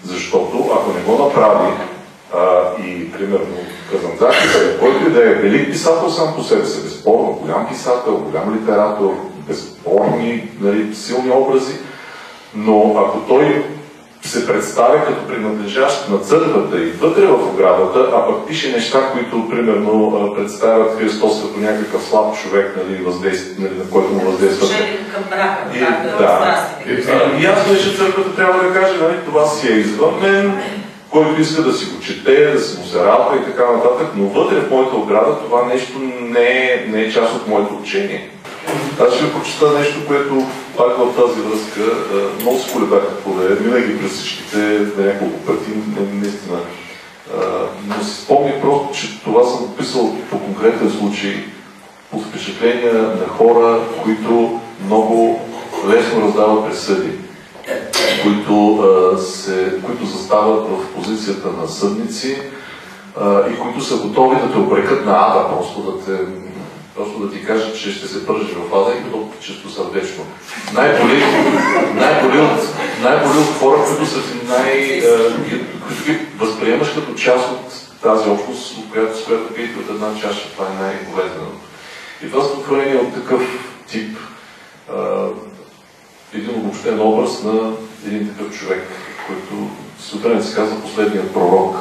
Защото 0.05 0.71
ако 0.73 0.93
не 0.93 1.01
го 1.01 1.25
направи, 1.25 1.73
а, 2.35 2.63
и 2.85 3.13
примерно 3.13 3.57
Казанзак, 3.91 4.35
който 4.81 5.09
и 5.09 5.13
да 5.13 5.31
е 5.31 5.35
велик 5.35 5.71
писател 5.71 6.11
сам 6.11 6.35
по 6.37 6.43
себе 6.43 6.67
си, 6.67 6.83
безспорно, 6.83 7.39
голям 7.43 7.69
писател, 7.69 8.17
голям 8.17 8.55
литератор, 8.55 9.15
безспорни, 9.49 10.51
нали, 10.61 10.95
силни 10.95 11.31
образи, 11.31 11.75
но 12.55 12.95
ако 12.99 13.19
той 13.19 13.65
се 14.29 14.47
представя 14.47 15.05
като 15.07 15.27
принадлежащ 15.27 16.09
на 16.09 16.19
църквата 16.19 16.83
и 16.83 16.91
вътре 16.91 17.27
в 17.27 17.49
оградата, 17.55 18.11
а 18.15 18.27
пък 18.27 18.49
пише 18.49 18.73
неща, 18.73 19.11
които 19.13 19.49
примерно 19.49 20.35
представят 20.37 20.99
Христос 20.99 21.43
като 21.43 21.61
някакъв 21.61 22.03
слаб 22.03 22.37
човек, 22.37 22.77
нали, 22.77 23.01
нали, 23.59 23.79
на 23.79 23.91
който 23.91 24.13
му 24.13 24.21
въздейства. 24.21 24.67
към 25.15 25.23
брака, 25.31 25.77
и, 25.77 25.79
да. 25.79 26.67
И, 26.87 27.45
ясно 27.45 27.75
е, 27.75 27.79
че 27.79 27.97
църквата 27.97 28.37
трябва 28.37 28.63
да 28.63 28.81
каже, 28.81 28.99
нали, 29.03 29.17
това 29.25 29.47
си 29.47 29.73
е 29.73 29.77
извън 29.77 30.21
мен, 30.23 30.61
който 31.11 31.41
иска 31.41 31.63
да 31.63 31.73
си 31.73 31.85
го 31.85 32.01
чете, 32.01 32.53
да 32.53 32.61
си 32.61 32.79
му 32.79 32.87
се 32.87 32.99
радва 32.99 33.37
и 33.37 33.45
така 33.45 33.73
нататък, 33.73 34.07
но 34.17 34.25
вътре 34.25 34.61
в 34.61 34.71
моята 34.71 34.97
ограда 34.97 35.39
това 35.39 35.67
нещо 35.67 35.99
не 36.21 36.49
е, 36.49 36.87
не 36.89 37.01
е 37.01 37.13
част 37.13 37.35
от 37.35 37.49
моето 37.49 37.75
учение. 37.83 38.31
Аз 39.01 39.15
ще 39.15 39.33
прочета 39.33 39.79
нещо, 39.79 40.07
което 40.07 40.47
пак 40.77 40.97
в 40.99 41.17
тази 41.17 41.41
връзка 41.41 41.81
много 42.41 42.59
се 42.59 42.73
колебах 42.73 43.01
какво 43.09 43.31
да 43.31 43.45
е, 43.45 43.55
винаги 43.55 43.99
през 43.99 44.13
всичките 44.13 44.57
на 44.97 45.07
няколко 45.07 45.39
пъти, 45.39 45.71
наистина. 46.13 46.59
Но 47.87 48.05
си 48.05 48.23
спомних 48.23 48.61
просто, 48.61 48.89
че 48.95 49.23
това 49.25 49.45
съм 49.45 49.75
писал 49.79 50.17
по 50.31 50.39
конкретен 50.39 50.91
случай, 50.91 51.45
по 52.11 52.21
впечатления 52.21 52.95
на 52.95 53.29
хора, 53.29 53.81
които 54.03 54.61
много 54.87 55.41
лесно 55.89 56.23
раздават 56.23 56.69
присъди, 56.69 57.11
които, 58.23 58.85
се, 59.19 59.75
които 59.87 60.07
застават 60.07 60.69
в 60.69 60.95
позицията 60.95 61.49
на 61.61 61.69
съдници 61.69 62.39
и 63.53 63.59
които 63.59 63.81
са 63.81 63.97
готови 63.97 64.37
да 64.37 64.53
те 64.53 64.59
обрекат 64.59 65.07
на 65.07 65.13
ада, 65.13 65.49
просто 65.49 65.81
да 65.81 66.05
те 66.05 66.25
просто 66.97 67.19
да 67.19 67.33
ти 67.33 67.45
кажа, 67.45 67.75
че 67.75 67.93
ще 67.93 68.09
се 68.09 68.27
пържиш 68.27 68.49
в 68.53 68.75
ада 68.75 68.95
и 68.99 69.11
то 69.11 69.29
чисто 69.41 69.71
сърдечно. 69.71 70.27
Най-боли, 70.75 71.25
най-боли, 71.95 72.41
от, 72.41 72.75
най-боли 73.03 73.39
от 73.39 73.59
хора, 73.59 73.85
които 73.85 74.07
са 74.07 74.23
ти 74.23 74.47
най... 74.49 75.03
които 75.87 76.05
ги 76.05 76.19
възприемаш 76.39 76.89
като 76.89 77.15
част 77.15 77.51
от 77.51 77.73
тази 78.03 78.31
общност, 78.31 78.79
от 78.79 78.91
която, 78.91 79.19
с 79.19 79.25
която 79.25 79.55
пиете 79.55 79.79
от 79.79 79.91
една 79.91 80.21
чаша. 80.21 80.53
Това 80.53 80.67
е 80.67 80.83
най-болезненото. 80.83 81.59
И 82.25 82.31
това 82.31 82.45
стихотворение 82.45 82.97
от 82.97 83.15
такъв 83.15 83.43
тип, 83.87 84.19
а, 84.93 85.27
един 86.35 86.51
обобщен 86.51 87.01
образ 87.01 87.43
на 87.43 87.73
един 88.07 88.35
такъв 88.35 88.59
човек, 88.59 88.89
който 89.27 89.71
сутрин 90.01 90.43
се 90.43 90.55
казва 90.55 90.81
последният 90.81 91.33
пророк. 91.33 91.77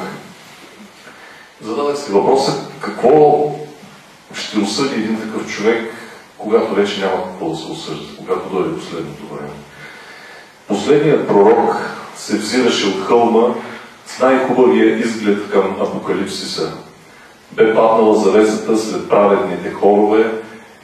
Зададах 1.60 1.98
си 1.98 2.12
въпроса 2.12 2.52
какво 2.80 3.50
ще 4.34 4.58
осъди 4.58 4.94
един 4.94 5.20
такъв 5.20 5.46
човек, 5.46 5.94
когато 6.38 6.74
вече 6.74 7.00
няма 7.00 7.24
какво 7.24 7.50
да 7.50 7.56
се 7.56 7.72
осъжда, 7.72 8.16
когато 8.18 8.48
дойде 8.48 8.76
последното 8.76 9.34
време. 9.34 9.52
Последният 10.68 11.28
пророк 11.28 11.74
се 12.16 12.36
взираше 12.36 12.86
от 12.86 13.04
хълма 13.06 13.54
с 14.06 14.18
най-хубавия 14.18 14.98
изглед 14.98 15.50
към 15.50 15.76
Апокалипсиса. 15.80 16.72
Бе 17.52 17.74
паднала 17.74 18.16
завесата 18.16 18.78
след 18.78 19.08
праведните 19.08 19.70
хорове 19.70 20.30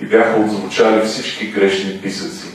и 0.00 0.06
бяха 0.06 0.40
отзвучали 0.40 1.06
всички 1.06 1.46
грешни 1.46 2.00
писъци. 2.02 2.46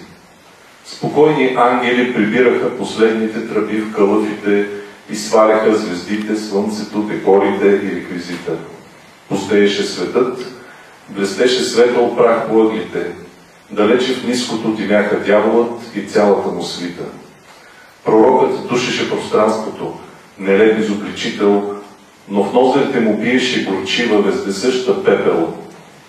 Спокойни 0.86 1.56
ангели 1.58 2.14
прибираха 2.14 2.78
последните 2.78 3.48
тръби 3.48 3.78
в 3.78 3.94
кълъфите 3.94 4.68
и 5.10 5.16
сваляха 5.16 5.76
звездите, 5.76 6.38
слънцето, 6.38 7.02
декорите 7.02 7.66
и 7.66 7.96
реквизита. 7.96 8.52
Пустееше 9.30 9.84
светът, 9.84 10.54
блестеше 11.10 11.64
светъл 11.64 12.16
прах 12.16 12.50
по 12.50 12.62
ъглите, 12.62 13.12
далече 13.72 14.14
в 14.14 14.28
ниското 14.28 14.72
димяха 14.72 15.20
дяволът 15.20 15.96
и 15.96 16.02
цялата 16.02 16.48
му 16.48 16.64
свита. 16.64 17.04
Пророкът 18.06 18.68
душеше 18.68 19.10
пространството, 19.10 19.94
нелеп 20.40 20.80
изобличител, 20.80 21.76
но 22.30 22.44
в 22.44 22.54
нозерите 22.54 23.00
му 23.00 23.18
биеше 23.18 23.66
горчива, 23.66 24.22
вездесъща 24.22 25.04
пепел. 25.04 25.54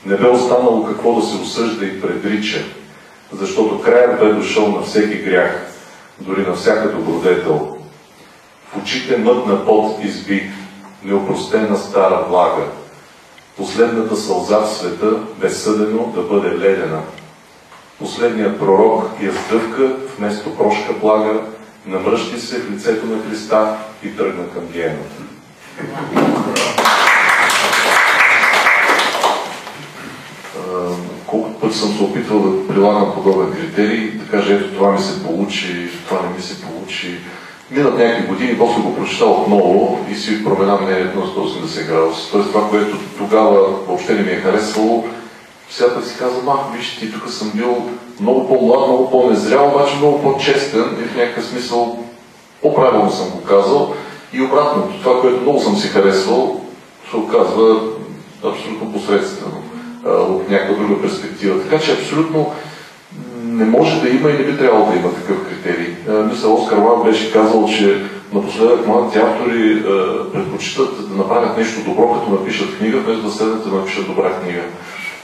Не 0.07 0.17
бе 0.17 0.29
останало 0.29 0.85
какво 0.85 1.21
да 1.21 1.27
се 1.27 1.37
осъжда 1.37 1.87
и 1.87 2.01
предрича, 2.01 2.65
защото 3.33 3.81
краят 3.81 4.21
бе 4.21 4.33
дошъл 4.33 4.69
на 4.69 4.83
всеки 4.83 5.23
грях, 5.23 5.67
дори 6.21 6.43
на 6.43 6.55
всяка 6.55 6.93
добродетел. 6.93 7.77
В 8.73 8.83
очите 8.83 9.17
мътна 9.17 9.67
пот 9.67 10.05
изби, 10.05 10.51
неопростена 11.05 11.79
стара 11.79 12.25
влага. 12.29 12.65
Последната 13.57 14.17
сълза 14.17 14.59
в 14.59 14.75
света 14.75 15.17
безсъдено 15.41 16.13
да 16.15 16.23
бъде 16.23 16.59
ледена. 16.59 17.01
Последният 17.99 18.59
пророк 18.59 19.05
я 19.23 19.33
сдъвка 19.33 19.97
вместо 20.19 20.57
прошка 20.57 20.93
блага, 21.01 21.41
намръщи 21.87 22.41
се 22.41 22.59
в 22.59 22.71
лицето 22.71 23.07
на 23.07 23.23
Христа 23.23 23.77
и 24.03 24.17
тръгна 24.17 24.51
към 24.55 24.67
гиената. 24.73 25.23
Колко 31.27 31.61
път 31.61 31.75
съм 31.75 31.97
се 31.97 32.03
опитвал 32.03 32.41
да 32.41 32.69
прилагам 32.69 33.15
подобен 33.15 33.53
критерий, 33.53 34.11
да 34.11 34.31
кажа, 34.31 34.55
ето 34.55 34.75
това 34.75 34.93
ми 34.93 34.99
се 34.99 35.25
получи, 35.25 35.91
това 36.09 36.23
не 36.23 36.37
ми 36.37 36.43
се 36.43 36.63
получи. 36.63 37.19
Минат 37.71 37.99
някакви 37.99 38.27
години, 38.27 38.59
после 38.59 38.83
го 38.83 38.97
прочитал 38.97 39.33
отново 39.33 39.99
и 40.11 40.15
си 40.15 40.45
променя 40.45 40.77
мнението 40.77 41.19
на 41.19 41.27
180 41.27 41.87
градуса. 41.87 42.33
Тоест 42.33 42.49
това, 42.53 42.69
което 42.71 42.97
тогава 43.19 43.69
въобще 43.87 44.15
не 44.15 44.23
ми 44.23 44.31
е 44.31 44.37
харесвало, 44.37 45.05
сега 45.71 46.03
си 46.03 46.19
казвам, 46.19 46.49
ах, 46.49 46.77
виж, 46.77 46.97
ти 46.97 47.13
тук 47.13 47.31
съм 47.31 47.51
бил 47.55 47.89
много 48.21 48.49
по-млад, 48.49 48.89
много 48.89 49.11
по-незрял, 49.11 49.69
обаче 49.69 49.97
много 49.97 50.23
по-честен 50.23 50.85
и 51.01 51.09
в 51.09 51.17
някакъв 51.17 51.45
смисъл 51.45 51.99
по-правилно 52.63 53.13
съм 53.13 53.31
го 53.31 53.43
казал. 53.43 53.95
И 54.33 54.43
обратното, 54.43 55.01
това, 55.03 55.21
което 55.21 55.41
много 55.41 55.61
съм 55.61 55.77
си 55.77 55.89
харесвал, 55.89 56.61
се 57.11 57.17
оказва 57.17 57.81
абсолютно 58.45 58.93
посредствено 58.93 59.63
от 60.05 60.51
някаква 60.51 60.77
друга 60.77 61.03
перспектива. 61.03 61.63
Така 61.63 61.79
че 61.79 61.93
абсолютно 61.93 62.53
не 63.55 63.65
може 63.65 64.01
да 64.01 64.09
има 64.09 64.31
и 64.31 64.33
не 64.33 64.45
би 64.45 64.59
трябвало 64.59 64.91
да 64.91 64.97
има 64.97 65.15
такъв 65.15 65.37
критерий. 65.49 65.95
Мисля, 66.31 66.49
Оскар 66.49 66.77
Лав 66.77 67.05
беше 67.05 67.33
казал, 67.33 67.69
че 67.69 68.03
напоследък 68.33 68.87
младите 68.87 69.19
автори 69.19 69.83
предпочитат 70.33 71.09
да 71.09 71.17
направят 71.17 71.59
нещо 71.59 71.81
добро, 71.91 72.13
като 72.13 72.31
напишат 72.31 72.79
книга, 72.79 72.99
вместо 72.99 73.27
да 73.27 73.33
седнат 73.33 73.71
да 73.71 73.77
напишат 73.77 74.07
добра 74.07 74.31
книга. 74.33 74.61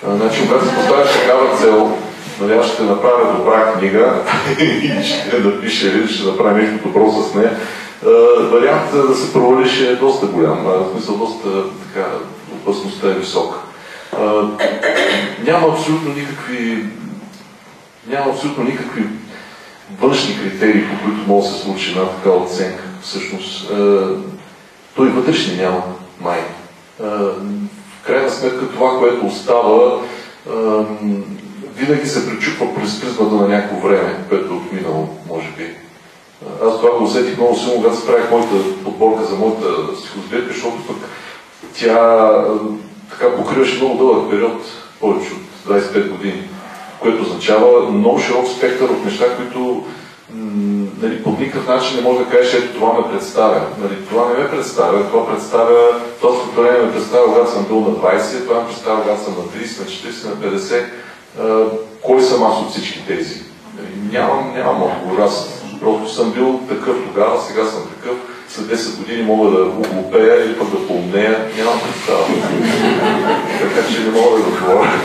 Значи, 0.08 0.40
когато 0.46 0.64
си 0.64 0.74
поставиш 0.74 1.10
такава 1.12 1.56
цел, 1.56 1.92
нали, 2.40 2.52
аз 2.52 2.66
ще 2.66 2.82
направя 2.82 3.36
добра 3.38 3.72
книга 3.72 4.14
и 4.60 5.04
ще 5.04 5.38
напиша 5.38 5.88
или 5.88 6.08
ще 6.08 6.26
направя 6.26 6.52
нещо 6.52 6.88
добро 6.88 7.10
с 7.10 7.34
нея, 7.34 7.56
вариантът 8.52 9.08
да 9.08 9.14
се 9.14 9.32
провалиш 9.32 9.80
е 9.80 9.96
доста 9.96 10.26
голям. 10.26 10.64
В 10.64 10.86
смисъл, 10.92 11.16
доста 11.16 11.48
така, 11.62 12.06
опасността 12.54 13.10
е 13.10 13.14
висока. 13.14 13.58
Няма 15.46 15.68
абсолютно 15.72 16.14
никакви 16.14 16.84
няма 18.10 18.32
абсолютно 18.32 18.64
никакви 18.64 19.04
външни 20.00 20.38
критерии, 20.38 20.84
по 20.84 21.04
които 21.04 21.28
може 21.28 21.48
да 21.48 21.54
се 21.54 21.62
случи 21.62 21.90
една 21.90 22.08
такава 22.08 22.36
оценка. 22.36 22.82
Всъщност, 23.02 23.72
той 24.96 25.08
вътрешни 25.08 25.56
няма 25.56 25.82
май. 26.20 26.40
В 26.98 28.06
крайна 28.06 28.30
сметка 28.30 28.68
това, 28.68 28.98
което 28.98 29.26
остава, 29.26 30.00
винаги 31.76 32.06
се 32.06 32.30
пречупва 32.30 32.74
през 32.74 33.00
призмата 33.00 33.34
на 33.34 33.48
някакво 33.48 33.88
време, 33.88 34.16
което 34.28 34.52
е 34.52 34.56
отминало, 34.56 35.08
може 35.28 35.48
би. 35.56 35.74
Аз 36.66 36.76
това 36.80 36.98
го 36.98 37.04
усетих 37.04 37.36
много 37.36 37.56
силно, 37.56 37.76
когато 37.76 38.06
правих 38.06 38.30
моята 38.30 38.82
подборка 38.84 39.24
за 39.24 39.36
моята 39.36 39.66
стихосбирка, 39.98 40.52
защото 40.52 40.86
пък 40.86 40.96
тя 41.74 42.30
така 43.10 43.36
покриваше 43.36 43.76
много 43.76 43.98
дълъг 43.98 44.30
период, 44.30 44.62
повече 45.00 45.30
от 45.32 45.80
25 45.80 46.08
години, 46.08 46.48
което 47.00 47.22
означава 47.22 47.90
много 47.90 48.18
широк 48.18 48.48
спектър 48.48 48.88
от 48.88 49.04
неща, 49.04 49.36
които 49.36 49.84
нали, 51.02 51.22
по 51.22 51.30
никакъв 51.30 51.68
начин 51.68 51.96
не 51.96 52.02
може 52.02 52.18
да 52.18 52.30
кажеш, 52.30 52.54
ето 52.54 52.74
това 52.74 52.92
ме 52.92 53.12
представя. 53.12 53.60
Нали, 53.82 53.96
това 54.08 54.28
не 54.28 54.42
ме 54.42 54.50
представя, 54.50 55.04
това 55.04 55.28
представя, 55.28 56.00
това 56.20 56.36
структурение 56.36 56.82
ме 56.82 56.92
представя, 56.92 57.24
когато 57.24 57.50
съм 57.50 57.64
бил 57.64 57.80
на 57.80 57.90
20, 57.90 58.44
това 58.44 58.60
ме 58.60 58.66
представя, 58.66 59.02
когато 59.02 59.24
съм 59.24 59.34
на 59.34 59.42
30, 59.42 59.80
на 59.80 59.86
40, 59.86 60.28
на 60.28 60.58
50. 60.58 60.84
А, 61.40 61.64
кой 62.02 62.22
съм 62.22 62.42
аз 62.42 62.58
от 62.58 62.70
всички 62.70 63.06
тези? 63.06 63.42
Нали, 63.76 64.12
нямам, 64.12 64.52
нямам 64.54 64.82
отговор. 64.82 65.18
Аз 65.18 65.62
просто 65.80 66.14
съм 66.14 66.32
бил 66.32 66.60
такъв 66.68 66.96
тогава, 67.06 67.42
сега 67.42 67.64
съм 67.64 67.82
такъв. 67.82 68.16
След 68.48 68.66
10 68.66 68.98
години 68.98 69.22
мога 69.22 69.50
да 69.50 69.62
оглупея 69.62 70.44
или 70.44 70.58
пък 70.58 70.70
да 70.70 70.86
поумнея. 70.86 71.50
Нямам 71.56 71.80
представа. 71.80 72.24
така 73.60 73.88
че 73.88 74.00
не 74.00 74.10
мога 74.10 74.36
да 74.36 74.42
го 74.42 74.50
говоря. 74.50 75.00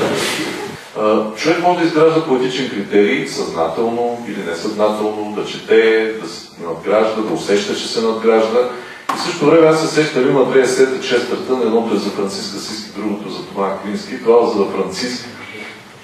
Човек 1.35 1.61
може 1.61 1.79
да 1.79 1.85
изгражда 1.85 2.25
поетичен 2.25 2.69
критерий, 2.69 3.27
съзнателно 3.27 4.25
или 4.27 4.49
несъзнателно, 4.49 5.35
да 5.35 5.45
чете, 5.45 6.13
да 6.21 6.29
се 6.29 6.47
надгражда, 6.63 7.21
да 7.21 7.33
усеща, 7.33 7.75
че 7.75 7.87
се 7.87 8.01
надгражда. 8.01 8.69
И 9.15 9.19
също 9.19 9.45
време 9.45 9.67
аз 9.67 9.81
се 9.81 9.87
сещам, 9.87 10.29
има 10.29 10.45
две 10.45 10.61
есета, 10.61 11.01
честърта, 11.01 11.53
на 11.53 11.61
едното 11.61 11.95
е 11.95 11.99
за 11.99 12.09
Франциска 12.09 12.59
Сиски, 12.59 12.99
другото 12.99 13.29
за 13.29 13.45
Тома 13.45 13.67
Аквински. 13.67 14.23
Това 14.23 14.47
за 14.47 14.65
Франциск. 14.65 15.25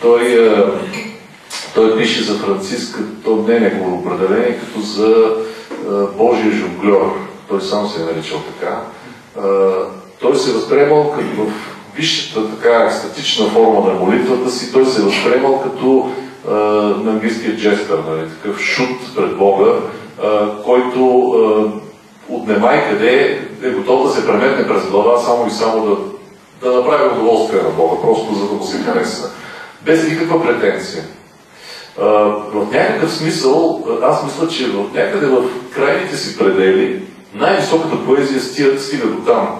Той, 0.01 0.51
той 1.75 1.97
пише 1.97 2.23
за 2.23 2.33
Франциск, 2.33 2.99
то 3.23 3.35
не 3.47 3.55
е 3.55 3.59
негово 3.59 3.97
определение, 3.97 4.59
като 4.59 4.81
за 4.81 5.35
Божия 6.17 6.51
жонглер. 6.51 7.01
Той 7.49 7.61
сам 7.61 7.89
се 7.89 8.01
е 8.01 8.05
наричал 8.05 8.39
така. 8.39 8.81
Той 10.19 10.35
се 10.35 10.49
е 10.49 10.53
възприемал 10.53 11.11
като 11.11 11.43
в 11.43 11.70
висшата 11.95 12.49
така 12.49 12.83
екстатична 12.85 13.45
форма 13.45 13.79
на 13.79 13.93
молитвата 13.93 14.51
си, 14.51 14.73
той 14.73 14.85
се 14.85 15.01
е 15.01 15.05
възприемал 15.05 15.61
като 15.61 16.11
а, 16.49 16.53
на 17.03 17.11
английския 17.11 17.57
джестър, 17.57 17.99
нали, 18.09 18.29
такъв 18.29 18.61
шут 18.61 19.15
пред 19.15 19.37
Бога, 19.37 19.71
а, 20.23 20.47
който 20.63 21.31
а, 21.31 22.33
от 22.33 22.47
немай 22.47 22.89
къде 22.89 23.41
е 23.63 23.69
готов 23.69 24.07
да 24.07 24.13
се 24.13 24.27
преметне 24.27 24.67
през 24.67 24.89
глава, 24.89 25.17
само 25.17 25.47
и 25.47 25.51
само 25.51 25.85
да, 25.85 25.97
да 26.69 26.75
направи 26.75 27.09
удоволствие 27.09 27.61
на 27.61 27.69
Бога, 27.69 28.01
просто 28.01 28.33
за 28.33 28.47
да 28.47 28.53
му 28.53 28.63
се 28.63 28.77
хареса. 28.77 29.31
Без 29.81 30.09
никаква 30.09 30.43
претенция. 30.43 31.03
А, 32.01 32.05
в 32.53 32.67
някакъв 32.71 33.13
смисъл, 33.13 33.87
аз 34.03 34.23
мисля, 34.23 34.47
че 34.47 34.67
в 34.67 34.93
някъде 34.93 35.25
в 35.25 35.43
крайните 35.75 36.17
си 36.17 36.37
предели 36.37 37.01
най-високата 37.33 38.05
поезия 38.05 38.41
стига, 38.41 38.79
стига 38.79 39.07
до 39.07 39.17
там 39.17 39.59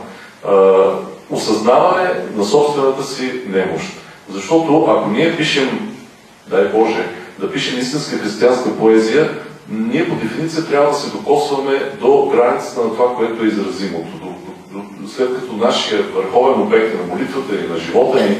осъзнаване 1.31 2.09
на 2.35 2.45
собствената 2.45 3.03
си 3.03 3.31
немощ. 3.47 3.85
Защото 4.29 4.85
ако 4.89 5.09
ние 5.09 5.37
пишем, 5.37 5.95
дай 6.47 6.65
Боже, 6.65 7.05
да 7.39 7.51
пишем 7.51 7.79
истинска 7.79 8.17
християнска 8.17 8.77
поезия, 8.77 9.29
ние 9.69 10.09
по 10.09 10.15
дефиниция 10.15 10.65
трябва 10.65 10.91
да 10.91 10.97
се 10.97 11.11
докосваме 11.11 11.91
до 12.01 12.31
границата 12.33 12.81
на 12.81 12.89
това, 12.89 13.15
което 13.15 13.43
е 13.43 13.47
изразимото. 13.47 14.07
След 15.15 15.35
като 15.35 15.53
нашия 15.53 16.01
върховен 16.15 16.61
обект 16.61 16.99
на 16.99 17.15
молитвата 17.15 17.53
ни, 17.53 17.67
на 17.67 17.77
живота 17.77 18.23
ни, 18.23 18.37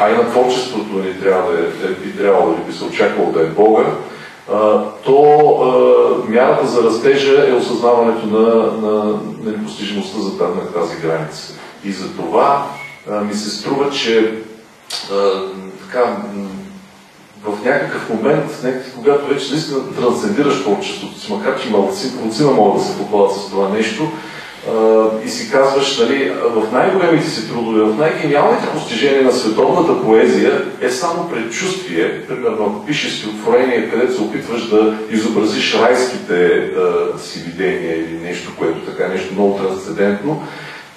а 0.00 0.10
и 0.10 0.12
на 0.12 0.30
творчеството 0.30 0.98
ни 0.98 1.20
трябва 1.20 1.52
да 1.52 1.58
е, 1.58 1.90
би 2.04 2.16
трябвало 2.16 2.52
да 2.52 2.62
би 2.62 2.72
се 2.72 2.84
очаквало 2.84 3.32
да 3.32 3.40
е 3.40 3.46
Бога, 3.46 3.84
то 5.04 6.24
мярата 6.28 6.66
за 6.66 6.82
растежа 6.82 7.48
е 7.48 7.52
осъзнаването 7.52 8.26
на, 8.26 8.54
на, 8.56 9.04
на 9.04 9.52
непостижимостта 9.52 10.18
за 10.20 10.38
тази 10.74 10.96
граница. 11.02 11.54
И 11.84 11.92
за 11.92 12.16
това 12.16 12.66
ми 13.24 13.34
се 13.34 13.50
струва, 13.50 13.90
че 13.90 14.32
така, 15.86 16.16
в 17.44 17.64
някакъв 17.64 18.08
момент, 18.10 18.50
когато 18.96 19.26
вече 19.26 19.52
наистина 19.52 19.94
трансцендираш 20.00 20.62
творчеството 20.62 21.20
си, 21.20 21.32
макар 21.32 21.62
че 21.62 21.70
малцина 21.70 22.50
могат 22.52 22.82
да 22.82 22.88
се 22.88 22.98
попадат 22.98 23.36
с 23.36 23.50
това 23.50 23.68
нещо, 23.68 24.10
и 25.24 25.28
си 25.28 25.50
казваш, 25.50 25.98
нали, 25.98 26.32
в 26.44 26.72
най-големите 26.72 27.30
си 27.30 27.48
трудове, 27.48 27.82
в 27.82 27.98
най-гениалните 27.98 28.66
постижения 28.66 29.22
на 29.22 29.32
световната 29.32 30.02
поезия 30.02 30.64
е 30.80 30.90
само 30.90 31.28
предчувствие, 31.28 32.26
примерно 32.26 32.66
ако 32.66 32.86
пишеш 32.86 33.12
стихотворение, 33.12 33.90
където 33.90 34.14
се 34.14 34.22
опитваш 34.22 34.68
да 34.68 34.98
изобразиш 35.10 35.74
райските 35.74 36.46
а, 36.46 37.18
си 37.18 37.38
видения 37.38 37.98
или 37.98 38.18
нещо, 38.22 38.52
което 38.58 38.78
така, 38.78 39.08
нещо 39.08 39.34
много 39.34 39.58
трансцендентно, 39.58 40.42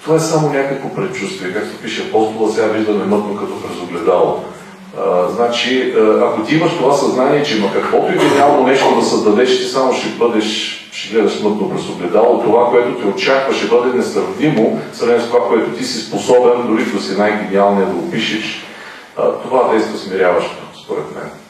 Това 0.02 0.16
е 0.16 0.20
само 0.20 0.48
някакво 0.48 0.94
предчувствие. 0.94 1.52
Както 1.52 1.82
пише 1.82 2.08
апостола, 2.08 2.52
сега 2.52 2.66
виждаме 2.66 3.04
мътно 3.04 3.36
като 3.36 3.62
през 3.62 3.82
огледало. 3.82 4.44
Значи, 5.28 5.94
ако 6.22 6.42
ти 6.42 6.54
имаш 6.54 6.72
това 6.72 6.94
съзнание, 6.94 7.42
че 7.42 7.58
има 7.58 7.72
каквото 7.72 8.12
и 8.12 8.18
гениално 8.18 8.66
нещо 8.66 8.94
да 9.00 9.04
създадеш, 9.04 9.58
ти 9.58 9.64
само 9.64 9.92
ще 9.92 10.08
бъдеш, 10.08 10.78
ще 10.92 11.14
гледаш 11.14 11.40
мътно 11.40 11.70
през 11.70 11.88
огледало, 11.88 12.42
това, 12.42 12.70
което 12.70 13.00
те 13.00 13.06
очаква, 13.06 13.54
ще 13.54 13.66
бъде 13.66 13.96
несравнимо, 13.96 14.80
сравнено 14.92 15.22
с 15.22 15.26
това, 15.26 15.48
което 15.48 15.70
ти 15.70 15.84
си 15.84 15.98
способен, 15.98 16.66
дори 16.66 16.84
да 16.84 17.00
си 17.00 17.18
най-гениалният 17.18 17.90
да 17.90 17.96
опишеш. 17.96 18.64
Това 19.42 19.68
действа 19.72 19.98
смиряващо, 19.98 20.56
според 20.84 21.04
мен. 21.14 21.41